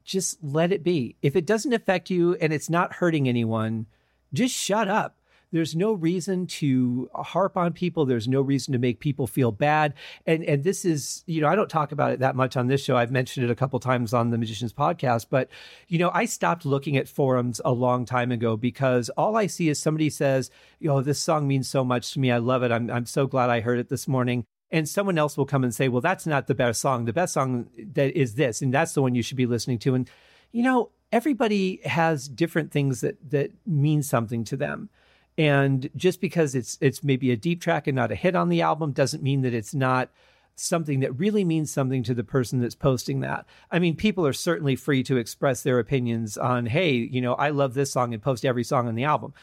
Just 0.10 0.44
let 0.44 0.72
it 0.72 0.84
be. 0.84 1.16
If 1.22 1.36
it 1.36 1.46
doesn't 1.46 1.72
affect 1.72 2.10
you 2.10 2.34
and 2.42 2.52
it's 2.52 2.68
not 2.68 2.94
hurting 2.94 3.30
anyone, 3.30 3.86
just 4.34 4.56
shut 4.56 4.88
up. 4.88 5.18
There's 5.52 5.76
no 5.76 5.94
reason 5.94 6.48
to 6.48 7.12
harp 7.14 7.56
on 7.56 7.74
people. 7.74 8.08
There's 8.08 8.28
no 8.28 8.42
reason 8.42 8.72
to 8.72 8.80
make 8.80 9.00
people 9.00 9.28
feel 9.28 9.52
bad. 9.52 9.94
And 10.26 10.44
and 10.44 10.64
this 10.64 10.84
is, 10.84 11.24
you 11.28 11.42
know, 11.42 11.48
I 11.48 11.56
don't 11.56 11.70
talk 11.70 11.92
about 11.92 12.12
it 12.12 12.22
that 12.22 12.36
much 12.36 12.58
on 12.58 12.66
this 12.66 12.84
show. 12.84 12.98
I've 12.98 13.12
mentioned 13.12 13.46
it 13.46 13.52
a 13.52 13.56
couple 13.56 13.80
times 13.80 14.12
on 14.12 14.32
the 14.32 14.40
Magicians 14.40 14.74
podcast, 14.74 15.28
but 15.30 15.48
you 15.88 16.00
know, 16.00 16.10
I 16.12 16.26
stopped 16.26 16.66
looking 16.66 16.98
at 16.98 17.08
forums 17.08 17.62
a 17.64 17.72
long 17.72 18.04
time 18.06 18.32
ago 18.32 18.58
because 18.58 19.10
all 19.10 19.38
I 19.38 19.46
see 19.46 19.70
is 19.70 19.80
somebody 19.80 20.10
says, 20.10 20.50
"Yo, 20.80 20.96
oh, 20.98 21.02
this 21.02 21.20
song 21.20 21.48
means 21.48 21.70
so 21.70 21.84
much 21.86 22.14
to 22.14 22.20
me. 22.20 22.32
I 22.32 22.40
love 22.40 22.64
it. 22.64 22.72
I'm 22.72 22.90
I'm 22.90 23.06
so 23.06 23.28
glad 23.28 23.52
I 23.52 23.60
heard 23.62 23.78
it 23.78 23.90
this 23.90 24.08
morning." 24.08 24.46
And 24.72 24.88
someone 24.88 25.18
else 25.18 25.38
will 25.38 25.46
come 25.46 25.64
and 25.64 25.74
say, 25.74 25.88
"Well, 25.88 26.02
that's 26.02 26.28
not 26.28 26.48
the 26.48 26.56
best 26.56 26.82
song. 26.82 27.06
The 27.06 27.14
best 27.14 27.34
song 27.34 27.68
that 27.94 28.18
is 28.18 28.36
this, 28.36 28.62
and 28.62 28.74
that's 28.74 28.94
the 28.94 29.02
one 29.02 29.16
you 29.16 29.24
should 29.24 29.38
be 29.38 29.46
listening 29.46 29.80
to." 29.80 29.96
And 29.96 30.10
you 30.52 30.64
know, 30.64 30.90
everybody 31.12 31.82
has 31.86 32.28
different 32.28 32.72
things 32.72 33.02
that 33.02 33.18
that 33.32 33.52
mean 33.66 34.04
something 34.04 34.44
to 34.46 34.58
them. 34.58 34.90
And 35.38 35.90
just 35.96 36.20
because 36.22 36.56
it's 36.56 36.78
it's 36.82 37.04
maybe 37.04 37.32
a 37.32 37.38
deep 37.38 37.62
track 37.62 37.88
and 37.88 37.96
not 37.96 38.12
a 38.12 38.16
hit 38.16 38.36
on 38.36 38.50
the 38.50 38.62
album 38.62 38.92
doesn't 38.92 39.24
mean 39.24 39.42
that 39.42 39.54
it's 39.54 39.74
not 39.74 40.10
something 40.56 41.00
that 41.00 41.18
really 41.18 41.46
means 41.46 41.72
something 41.72 42.04
to 42.04 42.14
the 42.14 42.24
person 42.24 42.60
that's 42.60 42.76
posting 42.76 43.22
that. 43.22 43.46
I 43.72 43.80
mean, 43.80 43.96
people 43.96 44.28
are 44.28 44.34
certainly 44.34 44.76
free 44.76 45.04
to 45.04 45.16
express 45.16 45.64
their 45.64 45.80
opinions 45.80 46.38
on, 46.38 46.66
hey, 46.66 46.92
you 46.96 47.22
know, 47.22 47.34
I 47.36 47.50
love 47.50 47.74
this 47.74 47.94
song 47.94 48.14
and 48.14 48.22
post 48.22 48.44
every 48.44 48.66
song 48.66 48.88
on 48.88 48.96
the 48.96 49.06
album. 49.06 49.34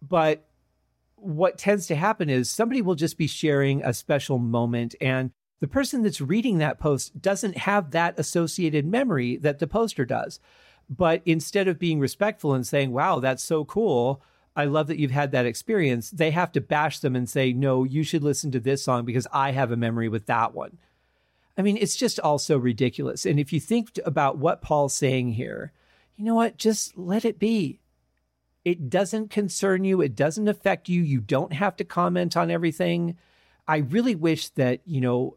But 0.00 0.46
what 1.20 1.58
tends 1.58 1.86
to 1.86 1.94
happen 1.94 2.28
is 2.28 2.50
somebody 2.50 2.82
will 2.82 2.94
just 2.94 3.18
be 3.18 3.26
sharing 3.26 3.82
a 3.84 3.92
special 3.94 4.38
moment 4.38 4.94
and 5.00 5.30
the 5.60 5.68
person 5.68 6.02
that's 6.02 6.20
reading 6.20 6.58
that 6.58 6.78
post 6.78 7.20
doesn't 7.20 7.58
have 7.58 7.90
that 7.90 8.18
associated 8.18 8.86
memory 8.86 9.36
that 9.36 9.58
the 9.58 9.66
poster 9.66 10.06
does. 10.06 10.40
But 10.88 11.22
instead 11.24 11.68
of 11.68 11.78
being 11.78 12.00
respectful 12.00 12.54
and 12.54 12.66
saying, 12.66 12.92
wow, 12.92 13.20
that's 13.20 13.42
so 13.42 13.64
cool, 13.64 14.22
I 14.56 14.64
love 14.64 14.88
that 14.88 14.98
you've 14.98 15.10
had 15.10 15.32
that 15.32 15.46
experience. 15.46 16.10
They 16.10 16.30
have 16.32 16.50
to 16.52 16.60
bash 16.60 16.98
them 16.98 17.14
and 17.14 17.28
say, 17.28 17.52
no, 17.52 17.84
you 17.84 18.02
should 18.02 18.24
listen 18.24 18.50
to 18.52 18.60
this 18.60 18.82
song 18.82 19.04
because 19.04 19.26
I 19.32 19.52
have 19.52 19.70
a 19.70 19.76
memory 19.76 20.08
with 20.08 20.26
that 20.26 20.54
one. 20.54 20.78
I 21.56 21.62
mean, 21.62 21.76
it's 21.76 21.96
just 21.96 22.18
all 22.18 22.38
so 22.38 22.56
ridiculous. 22.56 23.26
And 23.26 23.38
if 23.38 23.52
you 23.52 23.60
think 23.60 23.98
about 24.04 24.38
what 24.38 24.62
Paul's 24.62 24.94
saying 24.94 25.34
here, 25.34 25.72
you 26.16 26.24
know 26.24 26.34
what? 26.34 26.56
Just 26.56 26.96
let 26.96 27.24
it 27.24 27.38
be. 27.38 27.80
It 28.64 28.90
doesn't 28.90 29.30
concern 29.30 29.84
you, 29.84 30.00
it 30.00 30.14
doesn't 30.14 30.48
affect 30.48 30.88
you. 30.88 31.02
You 31.02 31.20
don't 31.20 31.52
have 31.52 31.76
to 31.76 31.84
comment 31.84 32.36
on 32.36 32.50
everything. 32.50 33.16
I 33.66 33.78
really 33.78 34.14
wish 34.14 34.50
that, 34.50 34.80
you 34.84 35.00
know, 35.00 35.36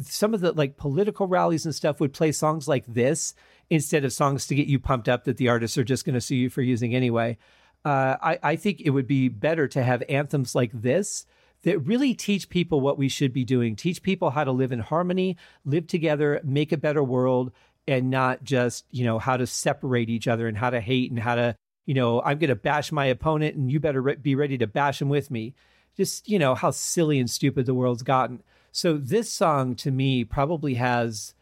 some 0.00 0.32
of 0.32 0.40
the 0.40 0.52
like 0.52 0.76
political 0.76 1.26
rallies 1.26 1.66
and 1.66 1.74
stuff 1.74 2.00
would 2.00 2.12
play 2.12 2.32
songs 2.32 2.66
like 2.66 2.86
this 2.86 3.34
instead 3.68 4.04
of 4.04 4.12
songs 4.12 4.46
to 4.46 4.54
get 4.54 4.66
you 4.66 4.78
pumped 4.78 5.08
up 5.08 5.24
that 5.24 5.36
the 5.36 5.48
artists 5.48 5.76
are 5.76 5.84
just 5.84 6.04
going 6.04 6.14
to 6.14 6.20
sue 6.20 6.36
you 6.36 6.48
for 6.48 6.62
using 6.62 6.94
anyway 6.94 7.36
uh, 7.84 8.16
I, 8.20 8.38
I 8.42 8.56
think 8.56 8.80
it 8.80 8.90
would 8.90 9.06
be 9.06 9.28
better 9.28 9.66
to 9.68 9.82
have 9.82 10.02
anthems 10.08 10.54
like 10.54 10.70
this 10.72 11.26
that 11.64 11.78
really 11.80 12.14
teach 12.14 12.48
people 12.48 12.80
what 12.80 12.98
we 12.98 13.08
should 13.08 13.32
be 13.32 13.44
doing, 13.44 13.76
teach 13.76 14.02
people 14.02 14.30
how 14.30 14.44
to 14.44 14.52
live 14.52 14.72
in 14.72 14.80
harmony, 14.80 15.36
live 15.64 15.86
together, 15.86 16.40
make 16.44 16.72
a 16.72 16.76
better 16.76 17.02
world, 17.02 17.52
and 17.86 18.10
not 18.10 18.42
just, 18.42 18.84
you 18.90 19.04
know, 19.04 19.18
how 19.18 19.36
to 19.36 19.46
separate 19.46 20.10
each 20.10 20.26
other 20.26 20.48
and 20.48 20.56
how 20.56 20.70
to 20.70 20.80
hate 20.80 21.10
and 21.10 21.20
how 21.20 21.34
to, 21.36 21.56
you 21.86 21.94
know, 21.94 22.22
I'm 22.22 22.38
going 22.38 22.48
to 22.48 22.56
bash 22.56 22.92
my 22.92 23.06
opponent 23.06 23.56
and 23.56 23.70
you 23.70 23.80
better 23.80 24.00
re- 24.00 24.16
be 24.16 24.34
ready 24.34 24.58
to 24.58 24.66
bash 24.66 25.02
him 25.02 25.08
with 25.08 25.30
me. 25.30 25.54
Just, 25.96 26.28
you 26.28 26.38
know, 26.38 26.54
how 26.54 26.70
silly 26.70 27.18
and 27.18 27.28
stupid 27.28 27.66
the 27.66 27.74
world's 27.74 28.02
gotten. 28.02 28.42
So 28.70 28.96
this 28.96 29.30
song 29.30 29.74
to 29.76 29.90
me 29.90 30.24
probably 30.24 30.74
has 30.74 31.34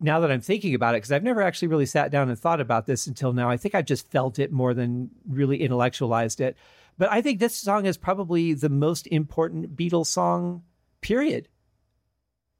now 0.00 0.20
that 0.20 0.30
I'm 0.30 0.42
thinking 0.42 0.74
about 0.74 0.94
it, 0.94 0.98
because 0.98 1.12
I've 1.12 1.22
never 1.22 1.40
actually 1.40 1.68
really 1.68 1.86
sat 1.86 2.10
down 2.10 2.28
and 2.28 2.38
thought 2.38 2.60
about 2.60 2.86
this 2.86 3.06
until 3.06 3.32
now. 3.32 3.48
I 3.48 3.56
think 3.56 3.74
I've 3.74 3.86
just 3.86 4.10
felt 4.10 4.38
it 4.38 4.52
more 4.52 4.74
than 4.74 5.10
really 5.26 5.62
intellectualized 5.62 6.40
it. 6.40 6.56
But 6.98 7.10
I 7.10 7.22
think 7.22 7.38
this 7.38 7.56
song 7.56 7.86
is 7.86 7.96
probably 7.96 8.52
the 8.52 8.68
most 8.68 9.06
important 9.06 9.76
Beatles 9.76 10.06
song, 10.06 10.62
period. 11.00 11.48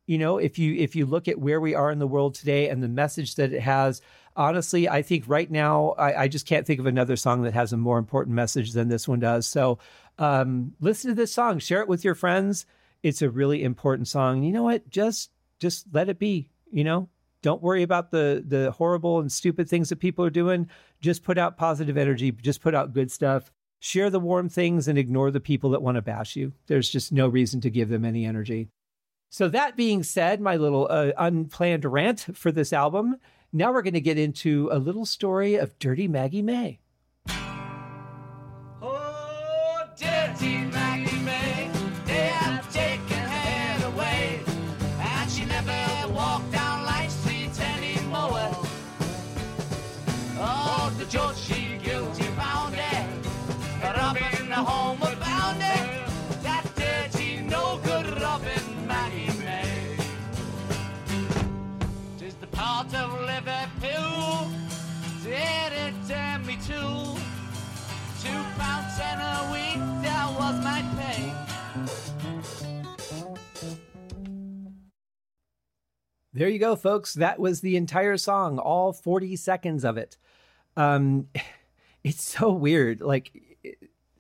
You 0.07 0.19
know, 0.19 0.38
if 0.38 0.59
you 0.59 0.75
if 0.75 0.95
you 0.95 1.05
look 1.05 1.27
at 1.27 1.38
where 1.38 1.61
we 1.61 1.75
are 1.75 1.90
in 1.90 1.99
the 1.99 2.07
world 2.07 2.35
today 2.35 2.69
and 2.69 2.83
the 2.83 2.88
message 2.88 3.35
that 3.35 3.53
it 3.53 3.61
has, 3.61 4.01
honestly, 4.37 4.88
I 4.88 5.03
think 5.03 5.25
right 5.27 5.51
now 5.51 5.90
I, 5.99 6.23
I 6.23 6.29
just 6.29 6.47
can't 6.47 6.66
think 6.66 6.79
of 6.79 6.87
another 6.87 7.16
song 7.16 7.42
that 7.42 7.55
has 7.55 7.73
a 7.73 7.77
more 7.77 7.99
important 7.99 8.37
message 8.37 8.73
than 8.73 8.88
this 8.88 9.09
one 9.09 9.19
does. 9.19 9.47
So 9.47 9.79
um, 10.19 10.75
listen 10.81 11.11
to 11.11 11.14
this 11.14 11.33
song, 11.33 11.59
share 11.59 11.81
it 11.81 11.88
with 11.88 12.05
your 12.05 12.14
friends. 12.14 12.66
It's 13.03 13.23
a 13.23 13.31
really 13.31 13.64
important 13.64 14.09
song. 14.09 14.42
You 14.42 14.53
know 14.53 14.62
what? 14.62 14.88
Just 14.88 15.31
just 15.59 15.87
let 15.92 16.09
it 16.09 16.19
be. 16.19 16.51
You 16.71 16.85
know, 16.85 17.09
don't 17.42 17.62
worry 17.62 17.83
about 17.83 18.11
the 18.11 18.45
the 18.47 18.71
horrible 18.71 19.19
and 19.19 19.31
stupid 19.31 19.69
things 19.69 19.88
that 19.88 19.97
people 19.97 20.25
are 20.25 20.31
doing. 20.31 20.69
Just 21.01 21.25
put 21.25 21.38
out 21.38 21.57
positive 21.57 21.97
energy. 21.97 22.31
Just 22.31 22.61
put 22.61 22.75
out 22.75 22.92
good 22.92 23.11
stuff. 23.11 23.51
Share 23.81 24.09
the 24.09 24.21
warm 24.21 24.49
things 24.49 24.88
and 24.88 24.99
ignore 24.99 25.31
the 25.31 25.40
people 25.40 25.71
that 25.71 25.83
want 25.83 25.97
to 25.97 26.03
bash 26.03 26.37
you. 26.37 26.53
There's 26.66 26.88
just 26.88 27.12
no 27.12 27.29
reason 27.29 27.61
to 27.62 27.71
give 27.71 27.88
them 27.88 28.05
any 28.05 28.25
energy. 28.25 28.69
So 29.29 29.49
that 29.49 29.77
being 29.77 30.03
said, 30.03 30.41
my 30.41 30.57
little 30.57 30.87
uh, 30.91 31.12
unplanned 31.19 31.85
rant 31.85 32.37
for 32.37 32.53
this 32.53 32.73
album. 32.73 33.17
Now 33.53 33.73
we're 33.73 33.83
going 33.83 33.95
to 33.95 34.01
get 34.01 34.19
into 34.19 34.69
a 34.73 34.79
little 34.79 35.07
story 35.07 35.57
of 35.57 35.79
Dirty 35.79 36.09
Maggie 36.09 36.43
May. 36.43 36.79
Part 62.57 62.95
of 62.95 63.12
Liverpool, 63.21 64.51
did 65.23 65.73
it 65.73 65.95
turn 66.09 66.47
me 66.47 66.57
to? 66.57 67.16
Two 68.23 68.42
pounds 68.57 68.99
and 68.99 69.21
a 69.21 69.53
week, 69.53 69.79
that 70.03 70.35
was 70.38 70.64
my 70.64 70.83
pay. 70.97 71.35
There 76.33 76.49
you 76.49 76.59
go, 76.59 76.77
folks. 76.77 77.12
That 77.12 77.38
was 77.38 77.61
the 77.61 77.77
entire 77.77 78.16
song, 78.16 78.59
all 78.59 78.95
40 78.95 79.37
seconds 79.37 79.85
of 79.85 79.99
it. 79.99 80.16
Um, 80.79 81.29
it's 82.05 82.25
so 82.25 82.53
weird. 82.53 83.03
Like, 83.03 83.33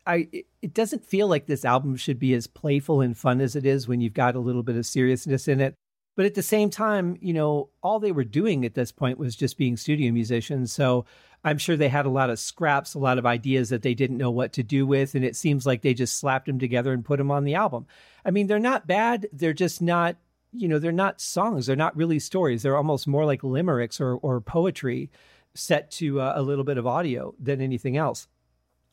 I 0.06 0.28
it 0.62 0.74
doesn't 0.74 1.06
feel 1.06 1.26
like 1.26 1.46
this 1.46 1.64
album 1.64 1.96
should 1.96 2.18
be 2.18 2.34
as 2.34 2.46
playful 2.46 3.00
and 3.00 3.16
fun 3.16 3.40
as 3.40 3.56
it 3.56 3.64
is 3.64 3.88
when 3.88 4.00
you've 4.00 4.12
got 4.12 4.34
a 4.36 4.40
little 4.40 4.62
bit 4.62 4.76
of 4.76 4.84
seriousness 4.84 5.48
in 5.48 5.60
it. 5.60 5.74
But 6.16 6.24
at 6.24 6.34
the 6.34 6.42
same 6.42 6.70
time, 6.70 7.16
you 7.20 7.34
know, 7.34 7.68
all 7.82 8.00
they 8.00 8.10
were 8.10 8.24
doing 8.24 8.64
at 8.64 8.74
this 8.74 8.90
point 8.90 9.18
was 9.18 9.36
just 9.36 9.58
being 9.58 9.76
studio 9.76 10.10
musicians. 10.10 10.72
So 10.72 11.04
I'm 11.44 11.58
sure 11.58 11.76
they 11.76 11.90
had 11.90 12.06
a 12.06 12.10
lot 12.10 12.30
of 12.30 12.38
scraps, 12.38 12.94
a 12.94 12.98
lot 12.98 13.18
of 13.18 13.26
ideas 13.26 13.68
that 13.68 13.82
they 13.82 13.94
didn't 13.94 14.16
know 14.16 14.30
what 14.30 14.54
to 14.54 14.62
do 14.62 14.86
with. 14.86 15.14
And 15.14 15.24
it 15.24 15.36
seems 15.36 15.66
like 15.66 15.82
they 15.82 15.94
just 15.94 16.18
slapped 16.18 16.46
them 16.46 16.58
together 16.58 16.92
and 16.92 17.04
put 17.04 17.18
them 17.18 17.30
on 17.30 17.44
the 17.44 17.54
album. 17.54 17.86
I 18.24 18.30
mean, 18.30 18.46
they're 18.46 18.58
not 18.58 18.86
bad. 18.86 19.28
They're 19.32 19.52
just 19.52 19.82
not, 19.82 20.16
you 20.52 20.68
know, 20.68 20.78
they're 20.78 20.90
not 20.90 21.20
songs. 21.20 21.66
They're 21.66 21.76
not 21.76 21.96
really 21.96 22.18
stories. 22.18 22.62
They're 22.62 22.76
almost 22.78 23.06
more 23.06 23.26
like 23.26 23.44
limericks 23.44 24.00
or, 24.00 24.14
or 24.14 24.40
poetry 24.40 25.10
set 25.54 25.90
to 25.90 26.20
uh, 26.20 26.32
a 26.34 26.42
little 26.42 26.64
bit 26.64 26.78
of 26.78 26.86
audio 26.86 27.34
than 27.38 27.60
anything 27.60 27.96
else. 27.96 28.26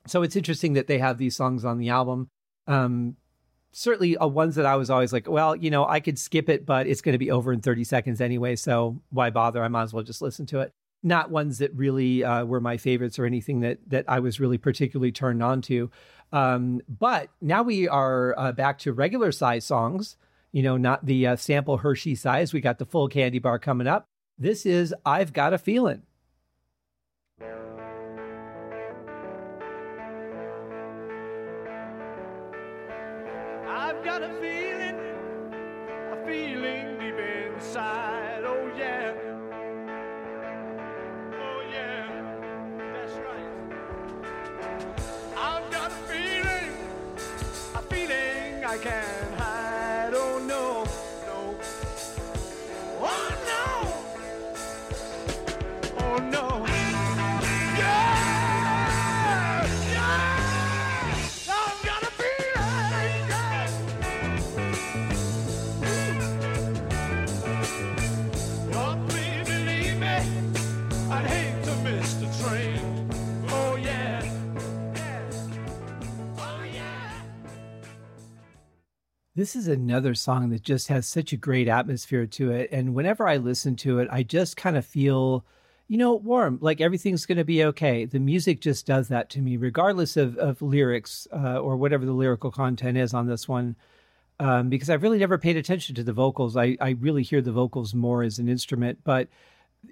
So 0.07 0.23
it's 0.23 0.36
interesting 0.36 0.73
that 0.73 0.88
they 0.88 0.99
have 0.99 1.17
these 1.17 1.36
songs 1.36 1.63
on 1.63 1.77
the 1.77 1.89
album. 1.89 2.29
Um, 2.67 3.15
certainly 3.73 4.15
uh, 4.15 4.27
ones 4.27 4.55
that 4.55 4.65
I 4.65 4.75
was 4.75 4.89
always 4.89 5.12
like, 5.12 5.29
well, 5.29 5.55
you 5.55 5.69
know, 5.69 5.86
I 5.86 5.99
could 5.99 6.17
skip 6.17 6.47
it, 6.47 6.65
but 6.65 6.88
it's 6.88 7.01
going 7.01 7.13
to 7.13 7.19
be 7.19 7.31
over 7.31 7.51
in 7.51 7.59
30 7.59 7.83
seconds 7.83 8.21
anyway. 8.21 8.55
So 8.55 9.01
why 9.09 9.29
bother? 9.29 9.63
I 9.63 9.67
might 9.67 9.83
as 9.83 9.93
well 9.93 10.03
just 10.03 10.21
listen 10.21 10.45
to 10.47 10.62
it. 10.62 10.71
Not 11.01 11.31
ones 11.31 11.57
that 11.57 11.75
really 11.75 12.23
uh, 12.23 12.45
were 12.45 12.62
my 12.62 12.77
favorites 12.77 13.19
or 13.19 13.25
anything 13.25 13.59
that 13.59 13.79
that 13.88 14.05
I 14.07 14.19
was 14.19 14.39
really 14.39 14.57
particularly 14.57 15.12
turned 15.12 15.43
on 15.43 15.62
to. 15.63 15.91
Um, 16.31 16.81
but 16.88 17.29
now 17.41 17.62
we 17.63 17.89
are 17.89 18.33
uh, 18.38 18.53
back 18.53 18.79
to 18.79 18.93
regular 18.93 19.33
size 19.33 19.65
songs. 19.65 20.15
You 20.53 20.63
know, 20.63 20.77
not 20.77 21.05
the 21.05 21.27
uh, 21.27 21.36
sample 21.36 21.77
Hershey 21.77 22.15
size. 22.15 22.53
We 22.53 22.62
got 22.62 22.77
the 22.77 22.86
full 22.86 23.09
candy 23.09 23.39
bar 23.39 23.59
coming 23.59 23.88
up. 23.88 24.05
This 24.38 24.65
is 24.65 24.95
"I've 25.05 25.33
Got 25.33 25.53
a 25.53 25.57
Feeling." 25.57 26.03
I've 34.06 34.42
This 79.43 79.58
is 79.58 79.67
another 79.67 80.15
song 80.15 80.51
that 80.51 80.62
just 80.62 80.88
has 80.88 81.06
such 81.06 81.34
a 81.34 81.36
great 81.36 81.67
atmosphere 81.67 82.25
to 82.27 82.51
it. 82.51 82.69
And 82.71 82.95
whenever 82.95 83.27
I 83.27 83.36
listen 83.36 83.75
to 83.75 83.99
it, 83.99 84.08
I 84.10 84.23
just 84.23 84.56
kind 84.56 84.77
of 84.77 84.86
feel, 84.86 85.43
you 85.89 85.97
know, 85.97 86.13
warm, 86.13 86.60
like 86.62 86.79
everything's 86.79 87.25
going 87.25 87.39
to 87.39 87.43
be 87.43 87.62
okay. 87.65 88.06
The 88.06 88.21
music 88.21 88.62
just 88.62 88.86
does 88.86 89.10
that 89.10 89.29
to 89.32 89.41
me, 89.41 89.58
regardless 89.58 90.15
of, 90.15 90.38
of 90.38 90.62
lyrics 90.62 91.27
uh, 91.34 91.58
or 91.58 91.75
whatever 91.75 92.06
the 92.06 92.13
lyrical 92.13 92.51
content 92.51 92.97
is 92.97 93.13
on 93.13 93.27
this 93.27 93.45
one. 93.45 93.75
Um, 94.39 94.69
because 94.69 94.89
I've 94.89 95.03
really 95.03 95.19
never 95.19 95.38
paid 95.38 95.58
attention 95.58 95.93
to 95.95 96.06
the 96.06 96.13
vocals. 96.13 96.56
I, 96.56 96.77
I 96.79 96.91
really 96.91 97.23
hear 97.23 97.41
the 97.41 97.51
vocals 97.51 97.93
more 97.93 98.23
as 98.23 98.39
an 98.39 98.47
instrument, 98.47 98.99
but 99.03 99.27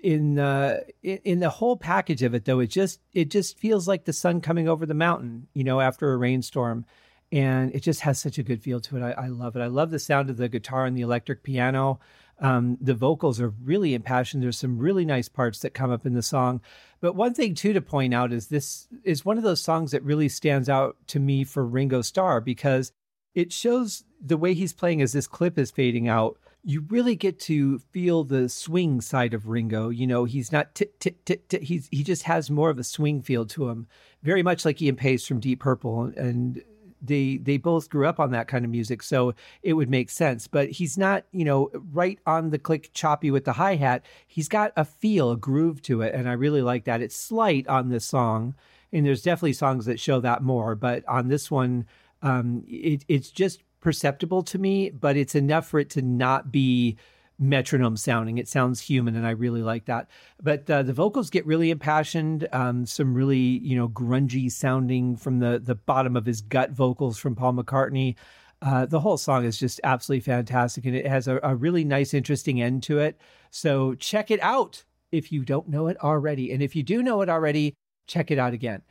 in 0.01 0.39
uh 0.39 0.77
in, 1.03 1.41
the 1.41 1.49
whole 1.49 1.75
package 1.75 2.23
of 2.23 2.33
it 2.33 2.45
though 2.45 2.61
it 2.61 2.67
just 2.67 3.01
it 3.11 3.29
just 3.29 3.59
feels 3.59 3.89
like 3.89 4.05
the 4.05 4.13
sun 4.13 4.39
coming 4.39 4.69
over 4.69 4.85
the 4.85 4.93
mountain 4.93 5.47
you 5.53 5.65
know 5.65 5.81
after 5.81 6.13
a 6.13 6.17
rainstorm 6.17 6.85
and 7.31 7.73
it 7.73 7.81
just 7.81 8.01
has 8.01 8.19
such 8.19 8.37
a 8.37 8.43
good 8.43 8.61
feel 8.61 8.81
to 8.81 8.97
it. 8.97 9.03
I, 9.03 9.11
I 9.11 9.27
love 9.27 9.55
it. 9.55 9.61
I 9.61 9.67
love 9.67 9.91
the 9.91 9.99
sound 9.99 10.29
of 10.29 10.37
the 10.37 10.49
guitar 10.49 10.85
and 10.85 10.97
the 10.97 11.01
electric 11.01 11.43
piano. 11.43 11.99
Um, 12.39 12.77
the 12.81 12.95
vocals 12.95 13.39
are 13.39 13.53
really 13.63 13.93
impassioned. 13.93 14.41
There's 14.41 14.57
some 14.57 14.79
really 14.79 15.05
nice 15.05 15.29
parts 15.29 15.59
that 15.59 15.75
come 15.75 15.91
up 15.91 16.05
in 16.05 16.13
the 16.13 16.23
song. 16.23 16.59
But 16.99 17.15
one 17.15 17.33
thing 17.33 17.53
too 17.53 17.71
to 17.73 17.81
point 17.81 18.13
out 18.13 18.33
is 18.33 18.47
this 18.47 18.87
is 19.03 19.23
one 19.23 19.37
of 19.37 19.43
those 19.43 19.61
songs 19.61 19.91
that 19.91 20.03
really 20.03 20.27
stands 20.27 20.67
out 20.67 20.97
to 21.07 21.19
me 21.19 21.43
for 21.43 21.65
ringo 21.65 22.01
starr 22.01 22.41
because 22.41 22.91
it 23.35 23.53
shows 23.53 24.03
the 24.19 24.37
way 24.37 24.53
he's 24.53 24.73
playing 24.73 25.01
as 25.01 25.13
this 25.13 25.27
clip 25.27 25.57
is 25.57 25.71
fading 25.71 26.07
out. 26.07 26.37
You 26.63 26.85
really 26.89 27.15
get 27.15 27.39
to 27.41 27.79
feel 27.79 28.23
the 28.23 28.47
swing 28.49 29.01
side 29.01 29.33
of 29.33 29.47
Ringo. 29.47 29.89
You 29.89 30.05
know, 30.05 30.25
he's 30.25 30.51
not 30.51 30.75
tit 30.75 30.99
tit 30.99 31.25
tit 31.25 31.49
tit. 31.49 31.63
He's 31.63 31.87
he 31.91 32.03
just 32.03 32.23
has 32.23 32.51
more 32.51 32.69
of 32.69 32.77
a 32.77 32.83
swing 32.83 33.23
feel 33.23 33.45
to 33.47 33.69
him, 33.69 33.87
very 34.21 34.43
much 34.43 34.63
like 34.63 34.79
Ian 34.79 34.95
Paice 34.95 35.25
from 35.25 35.39
Deep 35.39 35.59
Purple, 35.59 36.11
and 36.15 36.61
they 37.01 37.37
they 37.37 37.57
both 37.57 37.89
grew 37.89 38.07
up 38.07 38.19
on 38.19 38.31
that 38.31 38.47
kind 38.47 38.65
of 38.65 38.71
music, 38.71 39.03
so 39.03 39.33
it 39.63 39.73
would 39.73 39.89
make 39.89 40.09
sense. 40.09 40.47
But 40.47 40.69
he's 40.69 40.97
not, 40.97 41.25
you 41.31 41.45
know, 41.45 41.71
right 41.91 42.19
on 42.25 42.49
the 42.49 42.59
click 42.59 42.91
choppy 42.93 43.31
with 43.31 43.45
the 43.45 43.53
hi 43.53 43.75
hat. 43.75 44.05
He's 44.27 44.47
got 44.47 44.71
a 44.75 44.85
feel, 44.85 45.31
a 45.31 45.37
groove 45.37 45.81
to 45.83 46.01
it, 46.01 46.13
and 46.13 46.29
I 46.29 46.33
really 46.33 46.61
like 46.61 46.85
that. 46.85 47.01
It's 47.01 47.15
slight 47.15 47.67
on 47.67 47.89
this 47.89 48.05
song, 48.05 48.55
and 48.91 49.05
there's 49.05 49.23
definitely 49.23 49.53
songs 49.53 49.85
that 49.85 49.99
show 49.99 50.19
that 50.21 50.43
more, 50.43 50.75
but 50.75 51.07
on 51.07 51.27
this 51.27 51.49
one, 51.49 51.85
um, 52.21 52.63
it, 52.67 53.03
it's 53.07 53.31
just 53.31 53.63
perceptible 53.79 54.43
to 54.43 54.59
me, 54.59 54.89
but 54.89 55.17
it's 55.17 55.35
enough 55.35 55.67
for 55.67 55.79
it 55.79 55.89
to 55.91 56.01
not 56.01 56.51
be 56.51 56.97
metronome 57.41 57.97
sounding. 57.97 58.37
It 58.37 58.47
sounds 58.47 58.79
human, 58.79 59.15
and 59.15 59.25
I 59.25 59.31
really 59.31 59.63
like 59.63 59.85
that. 59.85 60.07
But 60.41 60.69
uh, 60.69 60.83
the 60.83 60.93
vocals 60.93 61.29
get 61.29 61.45
really 61.45 61.71
impassioned. 61.71 62.47
Um, 62.53 62.85
some 62.85 63.13
really, 63.13 63.37
you 63.37 63.75
know, 63.75 63.89
grungy 63.89 64.49
sounding 64.51 65.17
from 65.17 65.39
the 65.39 65.59
the 65.61 65.75
bottom 65.75 66.15
of 66.15 66.25
his 66.25 66.41
gut 66.41 66.71
vocals 66.71 67.17
from 67.17 67.35
Paul 67.35 67.53
McCartney. 67.53 68.15
Uh, 68.61 68.85
the 68.85 68.99
whole 68.99 69.17
song 69.17 69.43
is 69.43 69.57
just 69.57 69.81
absolutely 69.83 70.21
fantastic, 70.21 70.85
and 70.85 70.95
it 70.95 71.07
has 71.07 71.27
a, 71.27 71.39
a 71.41 71.55
really 71.55 71.83
nice, 71.83 72.13
interesting 72.13 72.61
end 72.61 72.83
to 72.83 72.99
it. 72.99 73.19
So 73.49 73.95
check 73.95 74.29
it 74.29 74.41
out 74.43 74.83
if 75.11 75.31
you 75.31 75.43
don't 75.43 75.67
know 75.67 75.87
it 75.87 75.97
already, 76.01 76.53
and 76.53 76.61
if 76.61 76.75
you 76.75 76.83
do 76.83 77.01
know 77.01 77.21
it 77.21 77.29
already, 77.29 77.73
check 78.07 78.29
it 78.29 78.37
out 78.37 78.53
again. 78.53 78.83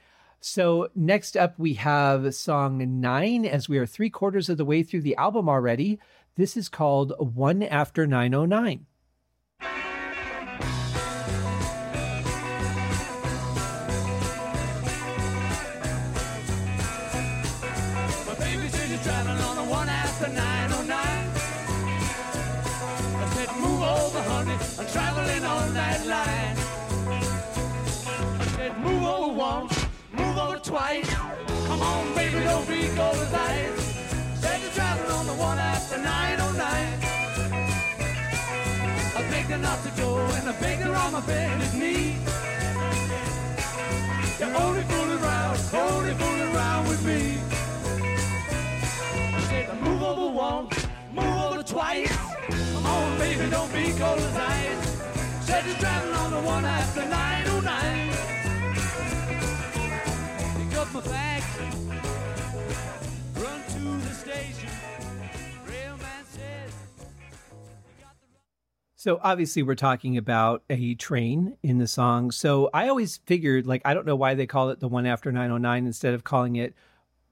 So 0.43 0.89
next 0.95 1.37
up, 1.37 1.59
we 1.59 1.75
have 1.75 2.35
song 2.35 3.01
nine, 3.01 3.45
as 3.45 3.69
we 3.69 3.77
are 3.79 3.87
three 3.87 4.09
quarters 4.09 4.49
of 4.49 4.57
the 4.57 4.65
way 4.65 4.83
through 4.83 5.03
the 5.03 5.17
album 5.17 5.49
already. 5.49 6.01
This 6.41 6.57
is 6.57 6.71
called 6.71 7.13
One 7.19 7.63
After 7.63 8.07
909. 8.07 8.87
My 9.61 9.69
baby 18.39 18.69
said 18.69 18.89
you're 18.89 18.99
traveling 19.01 19.43
on 19.43 19.57
the 19.57 19.65
one 19.65 19.91
after 19.91 20.29
909. 20.29 20.97
I 23.17 23.29
said, 23.35 23.55
move 23.61 23.83
over, 23.83 24.23
honey. 24.23 24.57
I'm 24.79 24.87
traveling 24.87 25.45
on 25.45 25.75
that 25.75 26.07
line. 26.07 26.57
I 28.41 28.47
said, 28.57 28.79
move 28.79 29.03
over 29.03 29.35
once, 29.35 29.87
move 30.11 30.39
over 30.39 30.59
twice. 30.59 31.15
Come 31.67 31.83
on, 31.83 32.15
baby, 32.15 32.41
don't 32.45 32.67
be 32.67 32.89
after 35.93 36.03
909. 36.03 37.01
I 39.17 39.23
begged 39.29 39.51
her 39.51 39.59
not 39.59 39.83
to 39.83 39.91
go, 40.01 40.19
and 40.19 40.49
I 40.49 40.53
begged 40.61 40.83
her 40.83 40.95
on 40.95 41.13
my 41.13 41.21
bended 41.21 41.75
knee. 41.75 42.17
You're 44.39 44.55
only 44.57 44.83
fooling 44.83 45.19
around, 45.21 45.59
only 45.75 46.15
fooling 46.15 46.55
around 46.55 46.89
with 46.89 47.05
me. 47.05 47.39
I 49.35 49.41
said, 49.49 49.83
move 49.83 50.03
over 50.03 50.33
once, 50.33 50.87
move 51.13 51.25
over 51.27 51.63
twice. 51.65 52.17
Come 52.73 52.87
on, 52.87 53.19
baby, 53.19 53.51
don't 53.51 53.73
be 53.73 53.93
cold 53.99 54.19
as 54.19 54.37
ice. 54.37 54.97
Said 55.45 55.67
you're 55.67 55.77
driving 55.77 56.15
on 56.15 56.31
the 56.31 56.41
one 56.41 56.65
after 56.65 57.05
909. 57.05 58.13
Pick 60.69 60.79
up 60.79 60.93
my 60.95 61.01
bag, 61.01 61.43
run 63.35 63.61
to 63.75 64.07
the 64.07 64.15
station. 64.15 64.80
So 69.01 69.19
obviously 69.23 69.63
we're 69.63 69.77
talking 69.77 70.19
about 70.19 70.63
a 70.69 70.95
train 70.95 71.57
in 71.63 71.79
the 71.79 71.87
song. 71.87 72.31
So 72.31 72.69
I 72.75 72.89
always 72.89 73.17
figured 73.25 73.67
like 73.67 73.81
I 73.87 73.95
don't 73.95 74.05
know 74.05 74.15
why 74.15 74.35
they 74.35 74.47
call 74.47 74.69
it 74.69 74.79
the 74.79 74.89
one 74.89 75.07
after 75.07 75.33
909 75.33 75.87
instead 75.87 76.13
of 76.13 76.23
calling 76.23 76.57
it 76.57 76.75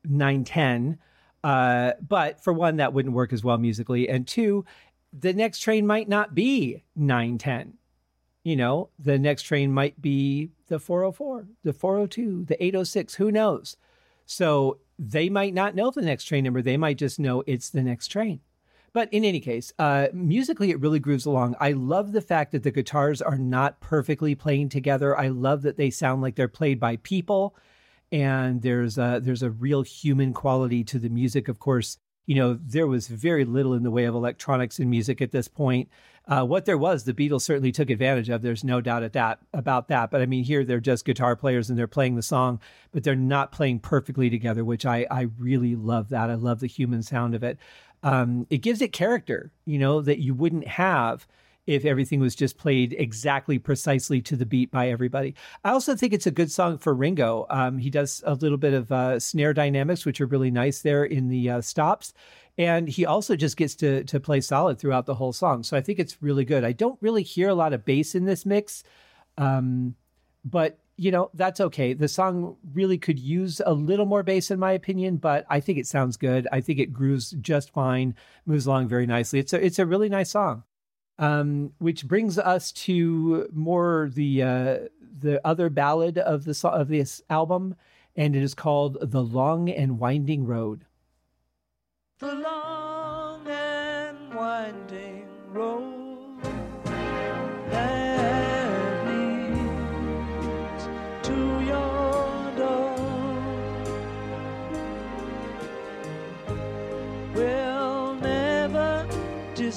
910. 0.02 0.96
Uh, 1.44 1.92
but 2.00 2.42
for 2.42 2.54
one, 2.54 2.76
that 2.76 2.94
wouldn't 2.94 3.14
work 3.14 3.35
as 3.35 3.44
well 3.44 3.59
musically, 3.59 4.09
and 4.09 4.26
two, 4.26 4.64
the 5.12 5.35
next 5.35 5.59
train 5.59 5.87
might 5.87 6.09
not 6.09 6.35
be 6.35 6.85
910. 6.96 7.74
You 8.44 8.57
know, 8.57 8.88
the 8.98 9.18
next 9.18 9.42
train 9.42 9.70
might 9.70 10.00
be 10.00 10.52
the 10.68 10.78
404, 10.78 11.48
the 11.64 11.74
402, 11.74 12.46
the 12.46 12.64
806. 12.64 13.16
Who 13.16 13.31
knows? 13.31 13.76
So 14.24 14.78
they 14.98 15.28
might 15.28 15.52
not 15.52 15.74
know 15.74 15.90
the 15.90 16.00
next 16.00 16.24
train 16.24 16.44
number. 16.44 16.62
They 16.62 16.78
might 16.78 16.96
just 16.96 17.20
know 17.20 17.44
it's 17.46 17.68
the 17.68 17.83
next 17.83 18.09
train. 18.09 18.40
But 18.92 19.12
in 19.12 19.24
any 19.24 19.40
case, 19.40 19.72
uh, 19.79 20.09
musically, 20.12 20.70
it 20.70 20.81
really 20.81 20.98
grooves 20.98 21.27
along. 21.27 21.57
I 21.61 21.72
love 21.72 22.12
the 22.12 22.20
fact 22.20 22.53
that 22.53 22.62
the 22.62 22.70
guitars 22.70 23.20
are 23.20 23.38
not 23.38 23.81
perfectly 23.81 24.35
playing 24.35 24.70
together. 24.70 25.16
I 25.18 25.29
love 25.29 25.62
that 25.62 25.77
they 25.77 25.90
sound 25.90 26.22
like 26.22 26.37
they're 26.37 26.48
played 26.48 26.81
by 26.81 26.96
people, 26.96 27.55
and 28.11 28.62
there's 28.62 28.98
a, 28.98 29.20
there's 29.22 29.42
a 29.42 29.51
real 29.51 29.83
human 29.83 30.33
quality 30.33 30.85
to 30.85 30.98
the 30.98 31.11
music. 31.11 31.48
Of 31.48 31.59
course, 31.59 31.98
you 32.29 32.35
know 32.35 32.59
there 32.62 32.87
was 32.87 33.09
very 33.09 33.46
little 33.46 33.72
in 33.72 33.83
the 33.83 33.90
way 33.90 34.05
of 34.05 34.14
electronics 34.14 34.79
in 34.79 34.90
music 34.90 35.22
at 35.22 35.33
this 35.33 35.48
point. 35.48 35.88
Uh, 36.27 36.44
what 36.44 36.66
there 36.66 36.77
was, 36.77 37.05
the 37.05 37.14
Beatles 37.14 37.40
certainly 37.40 37.72
took 37.72 37.88
advantage 37.88 38.29
of. 38.29 38.42
There's 38.42 38.62
no 38.62 38.83
doubt 38.83 39.03
at 39.03 39.14
that 39.14 39.38
about 39.55 39.88
that. 39.88 40.11
But 40.11 40.20
I 40.20 40.27
mean, 40.27 40.44
here 40.44 40.62
they're 40.62 40.79
just 40.79 41.07
guitar 41.07 41.35
players 41.37 41.70
and 41.70 41.79
they're 41.79 41.87
playing 41.87 42.16
the 42.16 42.22
song, 42.22 42.61
but 42.92 43.03
they're 43.03 43.16
not 43.16 43.51
playing 43.51 43.79
perfectly 43.79 44.29
together, 44.29 44.62
which 44.62 44.85
I 44.85 45.07
I 45.11 45.29
really 45.38 45.74
love 45.74 46.11
that. 46.11 46.29
I 46.29 46.35
love 46.35 46.61
the 46.61 46.66
human 46.66 47.03
sound 47.03 47.35
of 47.35 47.42
it. 47.42 47.57
Um, 48.02 48.46
it 48.50 48.58
gives 48.58 48.80
it 48.80 48.92
character, 48.92 49.52
you 49.64 49.78
know, 49.78 50.00
that 50.00 50.20
you 50.20 50.34
wouldn't 50.34 50.66
have 50.66 51.26
if 51.66 51.84
everything 51.84 52.18
was 52.18 52.34
just 52.34 52.56
played 52.56 52.96
exactly 52.98 53.58
precisely 53.58 54.22
to 54.22 54.37
the 54.37 54.46
beat 54.46 54.70
by 54.70 54.88
everybody. 54.88 55.34
I 55.62 55.70
also 55.70 55.94
think 55.94 56.14
it's 56.14 56.26
a 56.26 56.30
good 56.30 56.50
song 56.50 56.78
for 56.78 56.94
Ringo. 56.94 57.46
Um, 57.50 57.76
he 57.76 57.90
does 57.90 58.22
a 58.26 58.34
little 58.34 58.56
bit 58.56 58.72
of 58.72 58.90
uh, 58.90 59.20
snare 59.20 59.52
dynamics, 59.52 60.06
which 60.06 60.20
are 60.22 60.26
really 60.26 60.50
nice 60.50 60.80
there 60.80 61.04
in 61.04 61.28
the 61.28 61.50
uh, 61.50 61.61
stops. 61.61 62.14
And 62.56 62.88
he 62.88 63.04
also 63.04 63.37
just 63.37 63.58
gets 63.58 63.74
to 63.76 64.02
to 64.04 64.18
play 64.18 64.40
solid 64.40 64.78
throughout 64.78 65.04
the 65.04 65.14
whole 65.14 65.32
song. 65.32 65.62
So 65.62 65.76
I 65.76 65.82
think 65.82 65.98
it's 65.98 66.22
really 66.22 66.44
good. 66.44 66.64
I 66.64 66.72
don't 66.72 66.98
really 67.02 67.22
hear 67.22 67.50
a 67.50 67.54
lot 67.54 67.74
of 67.74 67.84
bass 67.84 68.14
in 68.14 68.24
this 68.24 68.46
mix. 68.46 68.82
Um, 69.37 69.94
but 70.44 70.78
you 70.98 71.12
know 71.12 71.30
that's 71.32 71.61
okay. 71.61 71.94
The 71.94 72.08
song 72.08 72.56
really 72.74 72.98
could 72.98 73.18
use 73.18 73.62
a 73.64 73.72
little 73.72 74.04
more 74.04 74.24
bass, 74.24 74.50
in 74.50 74.58
my 74.58 74.72
opinion, 74.72 75.16
but 75.16 75.46
I 75.48 75.61
think 75.61 75.78
it 75.78 75.87
sounds 75.87 76.16
good. 76.16 76.46
I 76.52 76.61
think 76.61 76.80
it 76.80 76.92
grooves 76.92 77.30
just 77.40 77.70
fine, 77.70 78.14
moves 78.44 78.66
along 78.66 78.88
very 78.88 79.06
nicely. 79.06 79.38
It's 79.38 79.52
a 79.52 79.64
it's 79.64 79.78
a 79.78 79.87
really 79.87 80.08
nice 80.08 80.30
song. 80.30 80.64
Um, 81.20 81.72
which 81.78 82.06
brings 82.06 82.38
us 82.38 82.70
to 82.72 83.48
more 83.52 84.11
the 84.12 84.42
uh, 84.42 84.78
the 85.20 85.40
other 85.44 85.70
ballad 85.70 86.18
of 86.18 86.44
the 86.44 86.68
of 86.68 86.88
this 86.88 87.22
album, 87.30 87.76
and 88.16 88.34
it 88.34 88.42
is 88.42 88.54
called 88.54 88.98
"The 89.00 89.22
Long 89.22 89.70
and 89.70 89.98
Winding 89.98 90.46
Road." 90.46 90.84
The 92.18 92.34
long 92.34 93.46
and 93.46 94.34
winding 94.34 95.28
road 95.52 96.07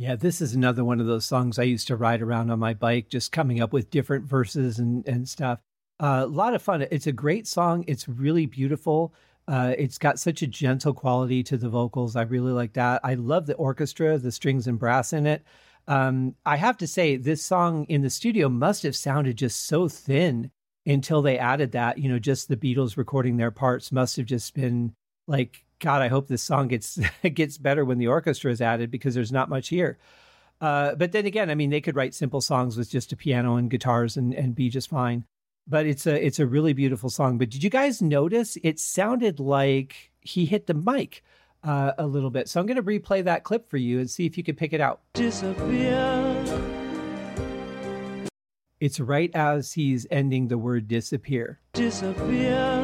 Yeah, 0.00 0.16
this 0.16 0.40
is 0.40 0.54
another 0.54 0.82
one 0.82 0.98
of 0.98 1.06
those 1.06 1.26
songs 1.26 1.58
I 1.58 1.64
used 1.64 1.88
to 1.88 1.96
ride 1.96 2.22
around 2.22 2.50
on 2.50 2.58
my 2.58 2.72
bike, 2.72 3.10
just 3.10 3.32
coming 3.32 3.60
up 3.60 3.70
with 3.70 3.90
different 3.90 4.24
verses 4.24 4.78
and, 4.78 5.06
and 5.06 5.28
stuff. 5.28 5.58
Uh, 6.02 6.22
a 6.24 6.26
lot 6.26 6.54
of 6.54 6.62
fun. 6.62 6.86
It's 6.90 7.06
a 7.06 7.12
great 7.12 7.46
song. 7.46 7.84
It's 7.86 8.08
really 8.08 8.46
beautiful. 8.46 9.12
Uh, 9.46 9.74
it's 9.76 9.98
got 9.98 10.18
such 10.18 10.40
a 10.40 10.46
gentle 10.46 10.94
quality 10.94 11.42
to 11.42 11.58
the 11.58 11.68
vocals. 11.68 12.16
I 12.16 12.22
really 12.22 12.52
like 12.52 12.72
that. 12.72 13.02
I 13.04 13.12
love 13.12 13.44
the 13.44 13.56
orchestra, 13.56 14.16
the 14.16 14.32
strings 14.32 14.66
and 14.66 14.78
brass 14.78 15.12
in 15.12 15.26
it. 15.26 15.44
Um, 15.86 16.34
I 16.46 16.56
have 16.56 16.78
to 16.78 16.86
say, 16.86 17.16
this 17.16 17.44
song 17.44 17.84
in 17.90 18.00
the 18.00 18.08
studio 18.08 18.48
must 18.48 18.84
have 18.84 18.96
sounded 18.96 19.36
just 19.36 19.66
so 19.66 19.86
thin 19.86 20.50
until 20.86 21.20
they 21.20 21.36
added 21.36 21.72
that. 21.72 21.98
You 21.98 22.08
know, 22.08 22.18
just 22.18 22.48
the 22.48 22.56
Beatles 22.56 22.96
recording 22.96 23.36
their 23.36 23.50
parts 23.50 23.92
must 23.92 24.16
have 24.16 24.24
just 24.24 24.54
been 24.54 24.94
like, 25.26 25.66
God, 25.80 26.02
I 26.02 26.08
hope 26.08 26.28
this 26.28 26.42
song 26.42 26.68
gets 26.68 26.98
gets 27.34 27.58
better 27.58 27.84
when 27.84 27.98
the 27.98 28.06
orchestra 28.06 28.52
is 28.52 28.60
added 28.60 28.90
because 28.90 29.14
there's 29.14 29.32
not 29.32 29.48
much 29.48 29.68
here. 29.68 29.98
Uh, 30.60 30.94
but 30.94 31.12
then 31.12 31.24
again, 31.24 31.50
I 31.50 31.54
mean, 31.54 31.70
they 31.70 31.80
could 31.80 31.96
write 31.96 32.14
simple 32.14 32.42
songs 32.42 32.76
with 32.76 32.90
just 32.90 33.12
a 33.12 33.16
piano 33.16 33.56
and 33.56 33.70
guitars 33.70 34.16
and, 34.16 34.34
and 34.34 34.54
be 34.54 34.68
just 34.68 34.90
fine. 34.90 35.24
But 35.66 35.86
it's 35.86 36.06
a 36.06 36.24
it's 36.24 36.38
a 36.38 36.46
really 36.46 36.74
beautiful 36.74 37.10
song. 37.10 37.38
But 37.38 37.50
did 37.50 37.62
you 37.62 37.70
guys 37.70 38.02
notice 38.02 38.58
it 38.62 38.78
sounded 38.78 39.40
like 39.40 40.10
he 40.20 40.44
hit 40.44 40.66
the 40.66 40.74
mic 40.74 41.24
uh, 41.64 41.92
a 41.96 42.06
little 42.06 42.30
bit? 42.30 42.48
So 42.48 42.60
I'm 42.60 42.66
going 42.66 42.76
to 42.76 42.82
replay 42.82 43.24
that 43.24 43.44
clip 43.44 43.68
for 43.68 43.76
you 43.78 44.00
and 44.00 44.10
see 44.10 44.26
if 44.26 44.36
you 44.36 44.44
can 44.44 44.56
pick 44.56 44.72
it 44.72 44.80
out. 44.80 45.00
Disappear. 45.14 45.98
It's 48.80 48.98
right 48.98 49.30
as 49.34 49.72
he's 49.72 50.06
ending 50.10 50.48
the 50.48 50.58
word 50.58 50.88
disappear. 50.88 51.60
Disappear. 51.74 52.79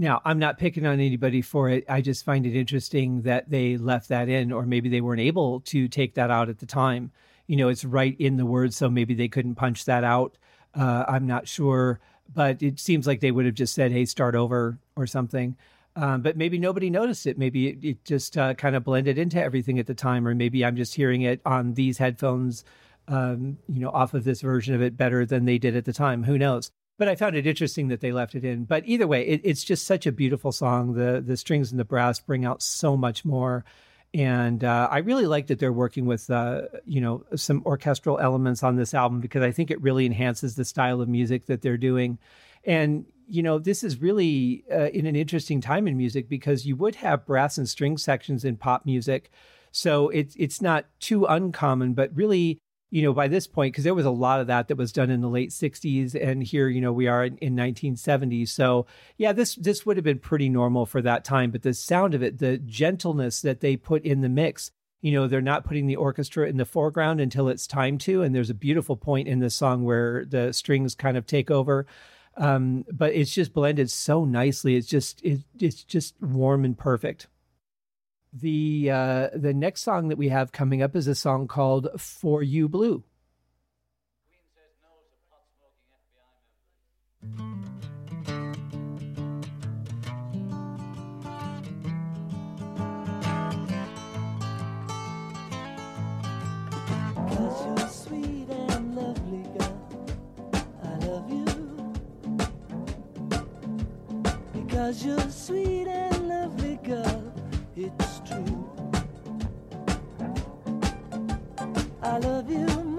Now, 0.00 0.22
I'm 0.24 0.38
not 0.38 0.56
picking 0.56 0.86
on 0.86 0.98
anybody 0.98 1.42
for 1.42 1.68
it. 1.68 1.84
I 1.86 2.00
just 2.00 2.24
find 2.24 2.46
it 2.46 2.56
interesting 2.58 3.20
that 3.22 3.50
they 3.50 3.76
left 3.76 4.08
that 4.08 4.30
in, 4.30 4.50
or 4.50 4.64
maybe 4.64 4.88
they 4.88 5.02
weren't 5.02 5.20
able 5.20 5.60
to 5.60 5.88
take 5.88 6.14
that 6.14 6.30
out 6.30 6.48
at 6.48 6.58
the 6.58 6.64
time. 6.64 7.12
You 7.46 7.58
know, 7.58 7.68
it's 7.68 7.84
right 7.84 8.16
in 8.18 8.38
the 8.38 8.46
word, 8.46 8.72
so 8.72 8.88
maybe 8.88 9.12
they 9.12 9.28
couldn't 9.28 9.56
punch 9.56 9.84
that 9.84 10.02
out. 10.02 10.38
Uh, 10.74 11.04
I'm 11.06 11.26
not 11.26 11.46
sure, 11.46 12.00
but 12.32 12.62
it 12.62 12.80
seems 12.80 13.06
like 13.06 13.20
they 13.20 13.30
would 13.30 13.44
have 13.44 13.52
just 13.52 13.74
said, 13.74 13.92
hey, 13.92 14.06
start 14.06 14.34
over 14.34 14.78
or 14.96 15.06
something. 15.06 15.54
Um, 15.96 16.22
but 16.22 16.34
maybe 16.34 16.56
nobody 16.58 16.88
noticed 16.88 17.26
it. 17.26 17.36
Maybe 17.36 17.68
it, 17.68 17.84
it 17.84 18.04
just 18.06 18.38
uh, 18.38 18.54
kind 18.54 18.76
of 18.76 18.84
blended 18.84 19.18
into 19.18 19.38
everything 19.38 19.78
at 19.78 19.86
the 19.86 19.92
time, 19.92 20.26
or 20.26 20.34
maybe 20.34 20.64
I'm 20.64 20.76
just 20.76 20.94
hearing 20.94 21.20
it 21.22 21.42
on 21.44 21.74
these 21.74 21.98
headphones, 21.98 22.64
um, 23.06 23.58
you 23.68 23.80
know, 23.80 23.90
off 23.90 24.14
of 24.14 24.24
this 24.24 24.40
version 24.40 24.74
of 24.74 24.80
it 24.80 24.96
better 24.96 25.26
than 25.26 25.44
they 25.44 25.58
did 25.58 25.76
at 25.76 25.84
the 25.84 25.92
time. 25.92 26.22
Who 26.22 26.38
knows? 26.38 26.70
But 27.00 27.08
I 27.08 27.14
found 27.14 27.34
it 27.34 27.46
interesting 27.46 27.88
that 27.88 28.02
they 28.02 28.12
left 28.12 28.34
it 28.34 28.44
in. 28.44 28.64
But 28.64 28.82
either 28.84 29.06
way, 29.06 29.26
it, 29.26 29.40
it's 29.42 29.64
just 29.64 29.86
such 29.86 30.06
a 30.06 30.12
beautiful 30.12 30.52
song. 30.52 30.92
The 30.92 31.22
the 31.26 31.38
strings 31.38 31.70
and 31.70 31.80
the 31.80 31.84
brass 31.86 32.20
bring 32.20 32.44
out 32.44 32.60
so 32.60 32.94
much 32.94 33.24
more, 33.24 33.64
and 34.12 34.62
uh, 34.62 34.86
I 34.90 34.98
really 34.98 35.24
like 35.24 35.46
that 35.46 35.58
they're 35.58 35.72
working 35.72 36.04
with 36.04 36.28
uh, 36.28 36.64
you 36.84 37.00
know 37.00 37.24
some 37.36 37.62
orchestral 37.64 38.18
elements 38.18 38.62
on 38.62 38.76
this 38.76 38.92
album 38.92 39.20
because 39.20 39.42
I 39.42 39.50
think 39.50 39.70
it 39.70 39.80
really 39.80 40.04
enhances 40.04 40.56
the 40.56 40.64
style 40.66 41.00
of 41.00 41.08
music 41.08 41.46
that 41.46 41.62
they're 41.62 41.78
doing. 41.78 42.18
And 42.64 43.06
you 43.26 43.42
know, 43.42 43.58
this 43.58 43.82
is 43.82 43.98
really 43.98 44.64
uh, 44.70 44.90
in 44.90 45.06
an 45.06 45.16
interesting 45.16 45.62
time 45.62 45.88
in 45.88 45.96
music 45.96 46.28
because 46.28 46.66
you 46.66 46.76
would 46.76 46.96
have 46.96 47.24
brass 47.24 47.56
and 47.56 47.66
string 47.66 47.96
sections 47.96 48.44
in 48.44 48.58
pop 48.58 48.84
music, 48.84 49.30
so 49.72 50.10
it's 50.10 50.36
it's 50.36 50.60
not 50.60 50.84
too 51.00 51.24
uncommon, 51.24 51.94
but 51.94 52.14
really 52.14 52.60
you 52.90 53.02
know, 53.02 53.12
by 53.12 53.28
this 53.28 53.46
point, 53.46 53.72
because 53.72 53.84
there 53.84 53.94
was 53.94 54.06
a 54.06 54.10
lot 54.10 54.40
of 54.40 54.48
that 54.48 54.68
that 54.68 54.76
was 54.76 54.92
done 54.92 55.10
in 55.10 55.20
the 55.20 55.28
late 55.28 55.50
'60s, 55.50 56.14
and 56.14 56.42
here, 56.42 56.68
you 56.68 56.80
know, 56.80 56.92
we 56.92 57.06
are 57.06 57.24
in, 57.24 57.36
in 57.38 57.56
1970s. 57.56 58.48
So, 58.48 58.86
yeah, 59.16 59.32
this 59.32 59.54
this 59.54 59.86
would 59.86 59.96
have 59.96 60.04
been 60.04 60.18
pretty 60.18 60.48
normal 60.48 60.86
for 60.86 61.00
that 61.02 61.24
time. 61.24 61.50
But 61.50 61.62
the 61.62 61.72
sound 61.74 62.14
of 62.14 62.22
it, 62.22 62.38
the 62.38 62.58
gentleness 62.58 63.40
that 63.42 63.60
they 63.60 63.76
put 63.76 64.04
in 64.04 64.20
the 64.20 64.28
mix, 64.28 64.72
you 65.00 65.12
know, 65.12 65.28
they're 65.28 65.40
not 65.40 65.64
putting 65.64 65.86
the 65.86 65.96
orchestra 65.96 66.48
in 66.48 66.56
the 66.56 66.64
foreground 66.64 67.20
until 67.20 67.48
it's 67.48 67.66
time 67.66 67.96
to. 67.98 68.22
And 68.22 68.34
there's 68.34 68.50
a 68.50 68.54
beautiful 68.54 68.96
point 68.96 69.28
in 69.28 69.38
the 69.38 69.50
song 69.50 69.84
where 69.84 70.24
the 70.24 70.52
strings 70.52 70.94
kind 70.94 71.16
of 71.16 71.26
take 71.26 71.50
over. 71.50 71.86
Um, 72.36 72.84
but 72.92 73.12
it's 73.12 73.34
just 73.34 73.52
blended 73.52 73.90
so 73.90 74.24
nicely. 74.24 74.76
It's 74.76 74.88
just 74.88 75.22
it, 75.22 75.40
it's 75.58 75.84
just 75.84 76.14
warm 76.20 76.64
and 76.64 76.76
perfect. 76.76 77.28
The 78.32 78.90
uh, 78.90 79.28
the 79.34 79.52
next 79.52 79.82
song 79.82 80.08
that 80.08 80.18
we 80.18 80.28
have 80.28 80.52
coming 80.52 80.82
up 80.82 80.94
is 80.94 81.08
a 81.08 81.16
song 81.16 81.48
called 81.48 81.88
"For 81.98 82.42
You 82.44 82.68
Blue." 82.68 83.02
Cause 104.68 105.04
you're 105.04 105.30
sweet 105.30 105.86
and 105.88 106.28
lovely, 106.28 106.78
girl. 106.82 107.32
It's 107.76 108.09
I 112.02 112.18
love 112.18 112.50
you 112.50 112.89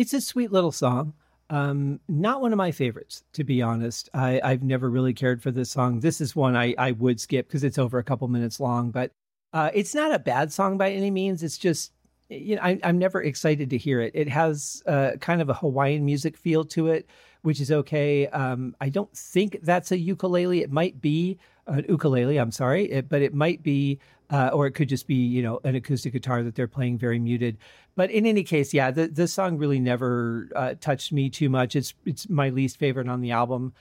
it's 0.00 0.14
a 0.14 0.20
sweet 0.20 0.50
little 0.50 0.72
song. 0.72 1.12
Um, 1.50 2.00
not 2.08 2.40
one 2.40 2.52
of 2.52 2.56
my 2.56 2.70
favorites, 2.70 3.22
to 3.34 3.44
be 3.44 3.60
honest. 3.60 4.08
I, 4.14 4.40
I've 4.42 4.62
never 4.62 4.88
really 4.88 5.12
cared 5.12 5.42
for 5.42 5.50
this 5.50 5.70
song. 5.70 6.00
This 6.00 6.22
is 6.22 6.34
one 6.34 6.56
I, 6.56 6.74
I 6.78 6.92
would 6.92 7.20
skip 7.20 7.48
because 7.48 7.64
it's 7.64 7.78
over 7.78 7.98
a 7.98 8.04
couple 8.04 8.26
minutes 8.28 8.60
long, 8.60 8.92
but 8.92 9.10
uh, 9.52 9.70
it's 9.74 9.94
not 9.94 10.14
a 10.14 10.18
bad 10.18 10.52
song 10.52 10.78
by 10.78 10.90
any 10.90 11.10
means. 11.10 11.42
It's 11.42 11.58
just, 11.58 11.92
you 12.30 12.56
know, 12.56 12.62
I, 12.62 12.78
I'm 12.82 12.96
never 12.98 13.22
excited 13.22 13.68
to 13.70 13.76
hear 13.76 14.00
it. 14.00 14.12
It 14.14 14.28
has 14.28 14.82
uh, 14.86 15.12
kind 15.20 15.42
of 15.42 15.50
a 15.50 15.54
Hawaiian 15.54 16.04
music 16.04 16.36
feel 16.36 16.64
to 16.66 16.86
it 16.86 17.06
which 17.42 17.60
is 17.60 17.70
okay. 17.70 18.26
Um, 18.28 18.74
I 18.80 18.88
don't 18.88 19.14
think 19.16 19.60
that's 19.62 19.92
a 19.92 19.98
ukulele. 19.98 20.62
It 20.62 20.70
might 20.70 21.00
be 21.00 21.38
an 21.66 21.84
ukulele. 21.88 22.38
I'm 22.38 22.52
sorry, 22.52 22.90
it, 22.90 23.08
but 23.08 23.22
it 23.22 23.34
might 23.34 23.62
be, 23.62 23.98
uh, 24.30 24.50
or 24.52 24.66
it 24.66 24.72
could 24.72 24.88
just 24.88 25.06
be, 25.06 25.14
you 25.14 25.42
know, 25.42 25.60
an 25.64 25.74
acoustic 25.74 26.12
guitar 26.12 26.42
that 26.42 26.54
they're 26.54 26.68
playing 26.68 26.98
very 26.98 27.18
muted. 27.18 27.58
But 27.96 28.10
in 28.10 28.26
any 28.26 28.44
case, 28.44 28.72
yeah, 28.72 28.90
the 28.90 29.08
the 29.08 29.28
song 29.28 29.58
really 29.58 29.80
never 29.80 30.48
uh, 30.54 30.74
touched 30.80 31.12
me 31.12 31.30
too 31.30 31.48
much. 31.48 31.76
It's 31.76 31.94
it's 32.04 32.28
my 32.28 32.50
least 32.50 32.78
favorite 32.78 33.08
on 33.08 33.20
the 33.20 33.32
album. 33.32 33.72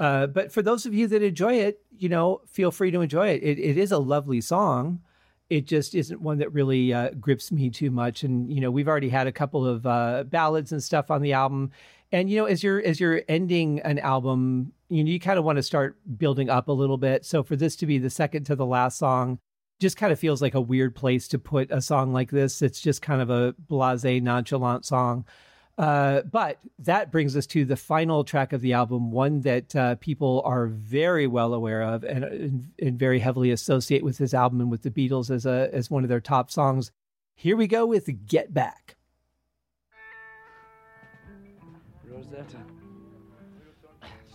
Uh, 0.00 0.26
but 0.26 0.52
for 0.52 0.62
those 0.62 0.86
of 0.86 0.94
you 0.94 1.08
that 1.08 1.22
enjoy 1.22 1.54
it, 1.54 1.80
you 1.96 2.08
know, 2.08 2.40
feel 2.46 2.70
free 2.70 2.90
to 2.90 3.00
enjoy 3.00 3.28
it. 3.28 3.42
It, 3.42 3.58
it 3.58 3.76
is 3.76 3.90
a 3.90 3.98
lovely 3.98 4.40
song. 4.40 5.00
It 5.50 5.66
just 5.66 5.94
isn't 5.94 6.20
one 6.20 6.38
that 6.38 6.52
really 6.52 6.92
uh, 6.92 7.10
grips 7.18 7.50
me 7.50 7.70
too 7.70 7.90
much. 7.90 8.22
And 8.22 8.52
you 8.52 8.60
know, 8.60 8.70
we've 8.70 8.88
already 8.88 9.08
had 9.08 9.26
a 9.26 9.32
couple 9.32 9.66
of 9.66 9.86
uh, 9.86 10.24
ballads 10.24 10.72
and 10.72 10.82
stuff 10.82 11.10
on 11.10 11.22
the 11.22 11.32
album. 11.32 11.72
And 12.10 12.30
you 12.30 12.38
know, 12.38 12.46
as 12.46 12.62
you're 12.62 12.80
as 12.80 13.00
you're 13.00 13.22
ending 13.28 13.80
an 13.80 13.98
album, 13.98 14.72
you 14.88 15.04
know, 15.04 15.10
you 15.10 15.20
kind 15.20 15.38
of 15.38 15.44
want 15.44 15.56
to 15.56 15.62
start 15.62 15.96
building 16.16 16.48
up 16.48 16.68
a 16.68 16.72
little 16.72 16.96
bit. 16.96 17.24
So 17.24 17.42
for 17.42 17.56
this 17.56 17.76
to 17.76 17.86
be 17.86 17.98
the 17.98 18.10
second 18.10 18.44
to 18.44 18.56
the 18.56 18.66
last 18.66 18.98
song, 18.98 19.38
just 19.78 19.96
kind 19.96 20.12
of 20.12 20.18
feels 20.18 20.40
like 20.40 20.54
a 20.54 20.60
weird 20.60 20.94
place 20.94 21.28
to 21.28 21.38
put 21.38 21.70
a 21.70 21.80
song 21.82 22.12
like 22.12 22.30
this. 22.30 22.62
It's 22.62 22.80
just 22.80 23.02
kind 23.02 23.20
of 23.20 23.30
a 23.30 23.54
blasé, 23.68 24.22
nonchalant 24.22 24.84
song. 24.84 25.24
Uh, 25.76 26.22
but 26.22 26.58
that 26.80 27.12
brings 27.12 27.36
us 27.36 27.46
to 27.46 27.64
the 27.64 27.76
final 27.76 28.24
track 28.24 28.52
of 28.52 28.60
the 28.60 28.72
album, 28.72 29.12
one 29.12 29.42
that 29.42 29.76
uh, 29.76 29.94
people 29.96 30.42
are 30.44 30.66
very 30.66 31.28
well 31.28 31.54
aware 31.54 31.82
of 31.82 32.02
and, 32.02 32.24
and, 32.24 32.68
and 32.80 32.98
very 32.98 33.20
heavily 33.20 33.52
associate 33.52 34.02
with 34.02 34.18
this 34.18 34.34
album 34.34 34.60
and 34.60 34.72
with 34.72 34.82
the 34.82 34.90
Beatles 34.90 35.30
as 35.30 35.46
a 35.46 35.70
as 35.72 35.88
one 35.88 36.02
of 36.02 36.08
their 36.08 36.20
top 36.20 36.50
songs. 36.50 36.90
Here 37.36 37.56
we 37.56 37.68
go 37.68 37.86
with 37.86 38.26
"Get 38.26 38.52
Back." 38.52 38.97
Rosetta. 42.30 42.58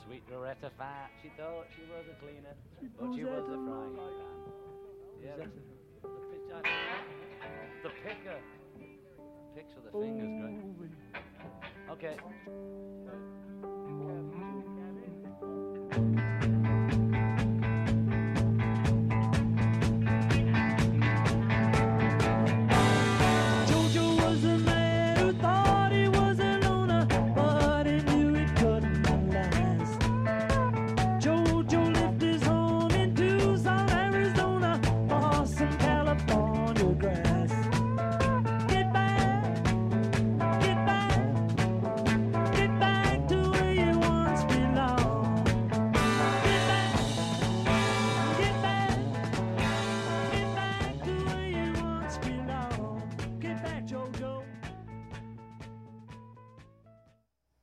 Sweet 0.05 0.23
Loretta 0.31 0.71
Fat. 0.77 1.11
She 1.21 1.29
thought 1.37 1.65
she 1.75 1.83
was 1.83 2.05
a 2.09 2.15
cleaner, 2.19 2.55
but 2.99 3.15
she 3.15 3.23
was 3.23 3.43
a 3.43 3.57
frying 3.69 3.95
pan. 3.95 4.33
Yeah, 5.23 5.35
the, 5.37 5.45
the, 7.83 7.89
picker. 8.03 8.39
Picks 9.55 9.75
with 9.75 9.85
the 9.85 9.91
fingers, 9.91 10.29
oh, 10.43 10.73
great. 10.77 10.91
Okay. 11.91 12.17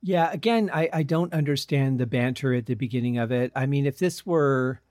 Yeah, 0.01 0.31
again, 0.31 0.69
I, 0.73 0.89
I 0.91 1.03
don't 1.03 1.33
understand 1.33 1.99
the 1.99 2.07
banter 2.07 2.53
at 2.55 2.65
the 2.65 2.73
beginning 2.75 3.17
of 3.19 3.31
it. 3.31 3.51
I 3.55 3.67
mean, 3.67 3.85
if 3.85 3.99
this 3.99 4.25
were, 4.25 4.81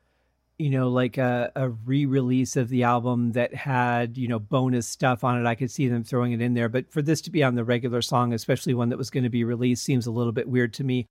you 0.58 0.70
know, 0.70 0.88
like 0.88 1.18
a, 1.18 1.50
a 1.56 1.70
re 1.70 2.06
release 2.06 2.56
of 2.56 2.68
the 2.68 2.84
album 2.84 3.32
that 3.32 3.52
had, 3.54 4.16
you 4.16 4.28
know, 4.28 4.38
bonus 4.38 4.86
stuff 4.86 5.24
on 5.24 5.40
it, 5.40 5.48
I 5.48 5.56
could 5.56 5.70
see 5.70 5.88
them 5.88 6.04
throwing 6.04 6.32
it 6.32 6.40
in 6.40 6.54
there. 6.54 6.68
But 6.68 6.92
for 6.92 7.02
this 7.02 7.20
to 7.22 7.30
be 7.30 7.42
on 7.42 7.56
the 7.56 7.64
regular 7.64 8.02
song, 8.02 8.32
especially 8.32 8.74
one 8.74 8.90
that 8.90 8.98
was 8.98 9.10
going 9.10 9.24
to 9.24 9.30
be 9.30 9.42
released, 9.42 9.82
seems 9.84 10.06
a 10.06 10.12
little 10.12 10.32
bit 10.32 10.48
weird 10.48 10.72
to 10.74 10.84
me. 10.84 11.06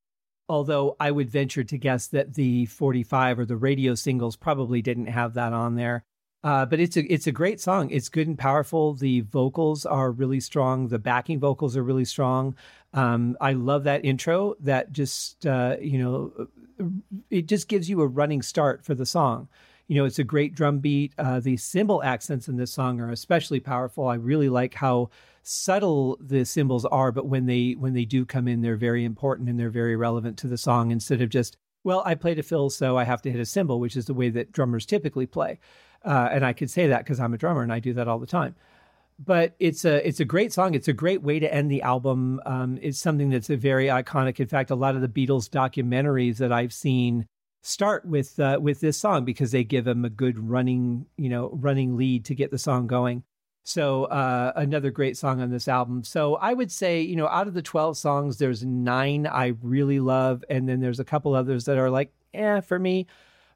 Although 0.48 0.96
I 0.98 1.10
would 1.10 1.30
venture 1.30 1.64
to 1.64 1.78
guess 1.78 2.06
that 2.08 2.34
the 2.34 2.66
45 2.66 3.40
or 3.40 3.44
the 3.44 3.56
radio 3.56 3.94
singles 3.94 4.34
probably 4.36 4.82
didn't 4.82 5.06
have 5.06 5.34
that 5.34 5.52
on 5.52 5.76
there. 5.76 6.04
Uh, 6.42 6.64
but 6.64 6.80
it's 6.80 6.96
a 6.96 7.12
it's 7.12 7.26
a 7.26 7.32
great 7.32 7.60
song. 7.60 7.90
It's 7.90 8.08
good 8.08 8.26
and 8.26 8.38
powerful. 8.38 8.94
The 8.94 9.20
vocals 9.22 9.84
are 9.84 10.10
really 10.10 10.40
strong. 10.40 10.88
The 10.88 10.98
backing 10.98 11.38
vocals 11.38 11.76
are 11.76 11.82
really 11.82 12.06
strong. 12.06 12.56
Um, 12.94 13.36
I 13.40 13.52
love 13.52 13.84
that 13.84 14.04
intro. 14.04 14.54
That 14.60 14.92
just 14.92 15.46
uh, 15.46 15.76
you 15.80 15.98
know, 15.98 16.48
it 17.28 17.46
just 17.46 17.68
gives 17.68 17.90
you 17.90 18.00
a 18.00 18.06
running 18.06 18.40
start 18.40 18.84
for 18.84 18.94
the 18.94 19.04
song. 19.04 19.48
You 19.86 19.96
know, 19.96 20.04
it's 20.04 20.18
a 20.18 20.24
great 20.24 20.54
drum 20.54 20.78
beat. 20.78 21.12
Uh, 21.18 21.40
the 21.40 21.56
cymbal 21.56 22.02
accents 22.02 22.48
in 22.48 22.56
this 22.56 22.72
song 22.72 23.00
are 23.00 23.10
especially 23.10 23.60
powerful. 23.60 24.06
I 24.06 24.14
really 24.14 24.48
like 24.48 24.72
how 24.72 25.10
subtle 25.42 26.16
the 26.20 26.44
cymbals 26.44 26.84
are, 26.86 27.12
but 27.12 27.26
when 27.26 27.44
they 27.44 27.72
when 27.72 27.92
they 27.92 28.06
do 28.06 28.24
come 28.24 28.48
in, 28.48 28.62
they're 28.62 28.76
very 28.76 29.04
important 29.04 29.50
and 29.50 29.58
they're 29.58 29.68
very 29.68 29.96
relevant 29.96 30.38
to 30.38 30.46
the 30.46 30.56
song. 30.56 30.90
Instead 30.90 31.20
of 31.20 31.28
just 31.28 31.58
well, 31.82 32.02
I 32.04 32.14
played 32.14 32.38
a 32.38 32.42
fill, 32.42 32.70
so 32.70 32.96
I 32.96 33.04
have 33.04 33.22
to 33.22 33.30
hit 33.30 33.40
a 33.40 33.46
cymbal, 33.46 33.80
which 33.80 33.96
is 33.96 34.04
the 34.04 34.14
way 34.14 34.28
that 34.30 34.52
drummers 34.52 34.86
typically 34.86 35.26
play. 35.26 35.58
Uh, 36.04 36.28
and 36.32 36.44
I 36.44 36.52
could 36.52 36.70
say 36.70 36.88
that 36.88 37.04
because 37.04 37.20
I'm 37.20 37.34
a 37.34 37.38
drummer 37.38 37.62
and 37.62 37.72
I 37.72 37.80
do 37.80 37.92
that 37.94 38.08
all 38.08 38.18
the 38.18 38.26
time. 38.26 38.54
But 39.22 39.54
it's 39.58 39.84
a 39.84 40.06
it's 40.06 40.20
a 40.20 40.24
great 40.24 40.50
song. 40.52 40.74
It's 40.74 40.88
a 40.88 40.94
great 40.94 41.22
way 41.22 41.38
to 41.40 41.52
end 41.52 41.70
the 41.70 41.82
album. 41.82 42.40
Um, 42.46 42.78
it's 42.80 42.98
something 42.98 43.28
that's 43.28 43.50
a 43.50 43.56
very 43.56 43.86
iconic. 43.86 44.40
In 44.40 44.48
fact, 44.48 44.70
a 44.70 44.74
lot 44.74 44.94
of 44.94 45.02
the 45.02 45.08
Beatles 45.08 45.50
documentaries 45.50 46.38
that 46.38 46.52
I've 46.52 46.72
seen 46.72 47.26
start 47.62 48.06
with 48.06 48.40
uh, 48.40 48.58
with 48.62 48.80
this 48.80 48.96
song 48.96 49.26
because 49.26 49.50
they 49.50 49.62
give 49.62 49.84
them 49.84 50.06
a 50.06 50.10
good 50.10 50.38
running 50.38 51.04
you 51.18 51.28
know 51.28 51.50
running 51.52 51.98
lead 51.98 52.24
to 52.26 52.34
get 52.34 52.50
the 52.50 52.58
song 52.58 52.86
going. 52.86 53.22
So 53.62 54.04
uh, 54.04 54.52
another 54.56 54.90
great 54.90 55.18
song 55.18 55.42
on 55.42 55.50
this 55.50 55.68
album. 55.68 56.02
So 56.02 56.36
I 56.36 56.54
would 56.54 56.72
say 56.72 57.02
you 57.02 57.16
know 57.16 57.28
out 57.28 57.46
of 57.46 57.52
the 57.52 57.60
twelve 57.60 57.98
songs, 57.98 58.38
there's 58.38 58.64
nine 58.64 59.26
I 59.26 59.52
really 59.60 60.00
love, 60.00 60.44
and 60.48 60.66
then 60.66 60.80
there's 60.80 61.00
a 61.00 61.04
couple 61.04 61.34
others 61.34 61.66
that 61.66 61.76
are 61.76 61.90
like 61.90 62.10
eh 62.32 62.60
for 62.62 62.78
me 62.78 63.06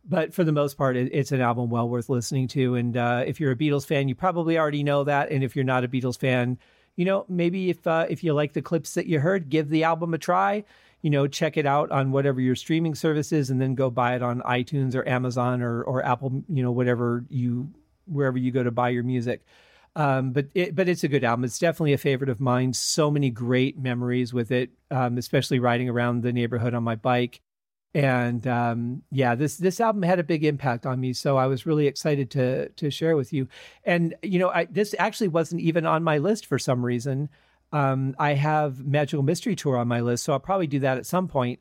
but 0.06 0.34
for 0.34 0.44
the 0.44 0.52
most 0.52 0.76
part, 0.76 0.96
it, 0.96 1.10
it's 1.12 1.32
an 1.32 1.40
album 1.40 1.70
well 1.70 1.88
worth 1.88 2.08
listening 2.08 2.48
to. 2.48 2.74
And 2.74 2.96
uh, 2.96 3.24
if 3.26 3.40
you're 3.40 3.52
a 3.52 3.56
Beatles 3.56 3.86
fan, 3.86 4.08
you 4.08 4.14
probably 4.14 4.58
already 4.58 4.82
know 4.82 5.04
that. 5.04 5.30
And 5.30 5.42
if 5.42 5.56
you're 5.56 5.64
not 5.64 5.84
a 5.84 5.88
Beatles 5.88 6.18
fan, 6.18 6.58
you 6.96 7.04
know 7.04 7.24
maybe 7.28 7.70
if 7.70 7.86
uh, 7.86 8.06
if 8.08 8.22
you 8.22 8.34
like 8.34 8.52
the 8.52 8.62
clips 8.62 8.94
that 8.94 9.06
you 9.06 9.20
heard, 9.20 9.48
give 9.48 9.68
the 9.68 9.84
album 9.84 10.14
a 10.14 10.18
try. 10.18 10.64
You 11.02 11.10
know, 11.10 11.26
check 11.26 11.58
it 11.58 11.66
out 11.66 11.90
on 11.90 12.12
whatever 12.12 12.40
your 12.40 12.54
streaming 12.56 12.94
service 12.94 13.30
is, 13.30 13.50
and 13.50 13.60
then 13.60 13.74
go 13.74 13.90
buy 13.90 14.14
it 14.14 14.22
on 14.22 14.40
iTunes 14.42 14.94
or 14.94 15.06
Amazon 15.08 15.60
or 15.60 15.82
or 15.82 16.04
Apple. 16.04 16.44
You 16.48 16.62
know, 16.62 16.72
whatever 16.72 17.24
you 17.28 17.70
wherever 18.06 18.38
you 18.38 18.52
go 18.52 18.62
to 18.62 18.70
buy 18.70 18.90
your 18.90 19.02
music. 19.02 19.44
Um, 19.96 20.32
but 20.32 20.46
it, 20.54 20.74
but 20.74 20.88
it's 20.88 21.04
a 21.04 21.08
good 21.08 21.24
album. 21.24 21.44
It's 21.44 21.58
definitely 21.58 21.92
a 21.92 21.98
favorite 21.98 22.30
of 22.30 22.40
mine. 22.40 22.72
So 22.72 23.10
many 23.10 23.30
great 23.30 23.78
memories 23.78 24.32
with 24.32 24.50
it, 24.50 24.70
um, 24.90 25.18
especially 25.18 25.58
riding 25.60 25.88
around 25.88 26.22
the 26.22 26.32
neighborhood 26.32 26.74
on 26.74 26.82
my 26.82 26.96
bike 26.96 27.40
and 27.94 28.44
um, 28.48 29.02
yeah, 29.12 29.36
this 29.36 29.56
this 29.56 29.80
album 29.80 30.02
had 30.02 30.18
a 30.18 30.24
big 30.24 30.44
impact 30.44 30.84
on 30.84 31.00
me, 31.00 31.12
so 31.12 31.36
I 31.36 31.46
was 31.46 31.64
really 31.64 31.86
excited 31.86 32.30
to 32.32 32.68
to 32.70 32.90
share 32.90 33.16
with 33.16 33.32
you. 33.32 33.48
And 33.84 34.14
you 34.22 34.40
know, 34.40 34.50
I, 34.50 34.64
this 34.64 34.94
actually 34.98 35.28
wasn't 35.28 35.60
even 35.60 35.86
on 35.86 36.02
my 36.02 36.18
list 36.18 36.46
for 36.46 36.58
some 36.58 36.84
reason. 36.84 37.28
Um, 37.72 38.16
I 38.18 38.34
have 38.34 38.84
Magical 38.84 39.22
Mystery 39.22 39.54
Tour 39.54 39.76
on 39.76 39.88
my 39.88 40.00
list, 40.00 40.24
so 40.24 40.32
I'll 40.32 40.40
probably 40.40 40.66
do 40.66 40.80
that 40.80 40.98
at 40.98 41.06
some 41.06 41.28
point. 41.28 41.60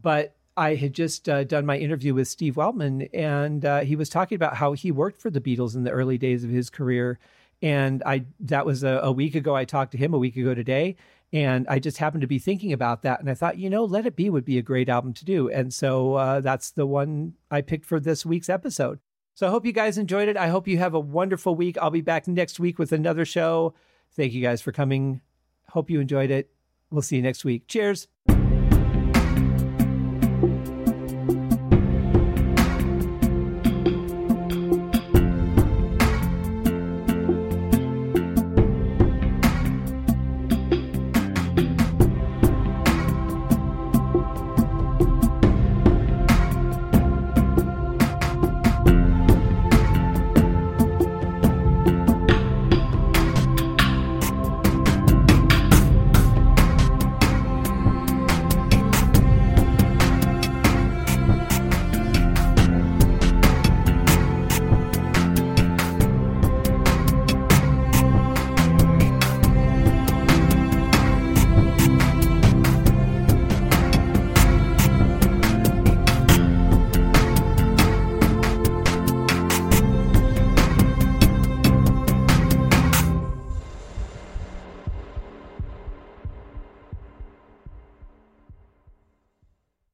But 0.00 0.36
I 0.56 0.76
had 0.76 0.92
just 0.92 1.28
uh, 1.28 1.44
done 1.44 1.66
my 1.66 1.78
interview 1.78 2.14
with 2.14 2.28
Steve 2.28 2.54
Weltman, 2.54 3.08
and 3.12 3.64
uh, 3.64 3.80
he 3.80 3.96
was 3.96 4.08
talking 4.08 4.36
about 4.36 4.56
how 4.56 4.74
he 4.74 4.92
worked 4.92 5.20
for 5.20 5.30
the 5.30 5.40
Beatles 5.40 5.74
in 5.74 5.82
the 5.82 5.90
early 5.90 6.18
days 6.18 6.44
of 6.44 6.50
his 6.50 6.70
career. 6.70 7.18
And 7.60 8.02
I 8.04 8.24
that 8.40 8.66
was 8.66 8.84
a, 8.84 9.00
a 9.02 9.10
week 9.10 9.34
ago. 9.34 9.56
I 9.56 9.64
talked 9.64 9.92
to 9.92 9.98
him 9.98 10.14
a 10.14 10.18
week 10.18 10.36
ago 10.36 10.54
today, 10.54 10.96
and 11.32 11.66
I 11.68 11.78
just 11.78 11.98
happened 11.98 12.20
to 12.20 12.26
be 12.26 12.38
thinking 12.38 12.72
about 12.72 13.02
that. 13.02 13.20
And 13.20 13.30
I 13.30 13.34
thought, 13.34 13.58
you 13.58 13.70
know, 13.70 13.84
Let 13.84 14.06
It 14.06 14.16
Be 14.16 14.28
would 14.28 14.44
be 14.44 14.58
a 14.58 14.62
great 14.62 14.88
album 14.88 15.14
to 15.14 15.24
do. 15.24 15.48
And 15.48 15.72
so 15.72 16.14
uh, 16.14 16.40
that's 16.40 16.72
the 16.72 16.86
one 16.86 17.34
I 17.50 17.62
picked 17.62 17.86
for 17.86 17.98
this 17.98 18.26
week's 18.26 18.50
episode. 18.50 18.98
So 19.34 19.46
I 19.46 19.50
hope 19.50 19.64
you 19.64 19.72
guys 19.72 19.96
enjoyed 19.96 20.28
it. 20.28 20.36
I 20.36 20.48
hope 20.48 20.68
you 20.68 20.76
have 20.78 20.92
a 20.92 21.00
wonderful 21.00 21.54
week. 21.54 21.78
I'll 21.80 21.90
be 21.90 22.02
back 22.02 22.28
next 22.28 22.60
week 22.60 22.78
with 22.78 22.92
another 22.92 23.24
show. 23.24 23.74
Thank 24.14 24.34
you 24.34 24.42
guys 24.42 24.60
for 24.60 24.72
coming. 24.72 25.22
Hope 25.70 25.88
you 25.88 26.00
enjoyed 26.00 26.30
it. 26.30 26.50
We'll 26.90 27.00
see 27.00 27.16
you 27.16 27.22
next 27.22 27.44
week. 27.44 27.66
Cheers. 27.66 28.08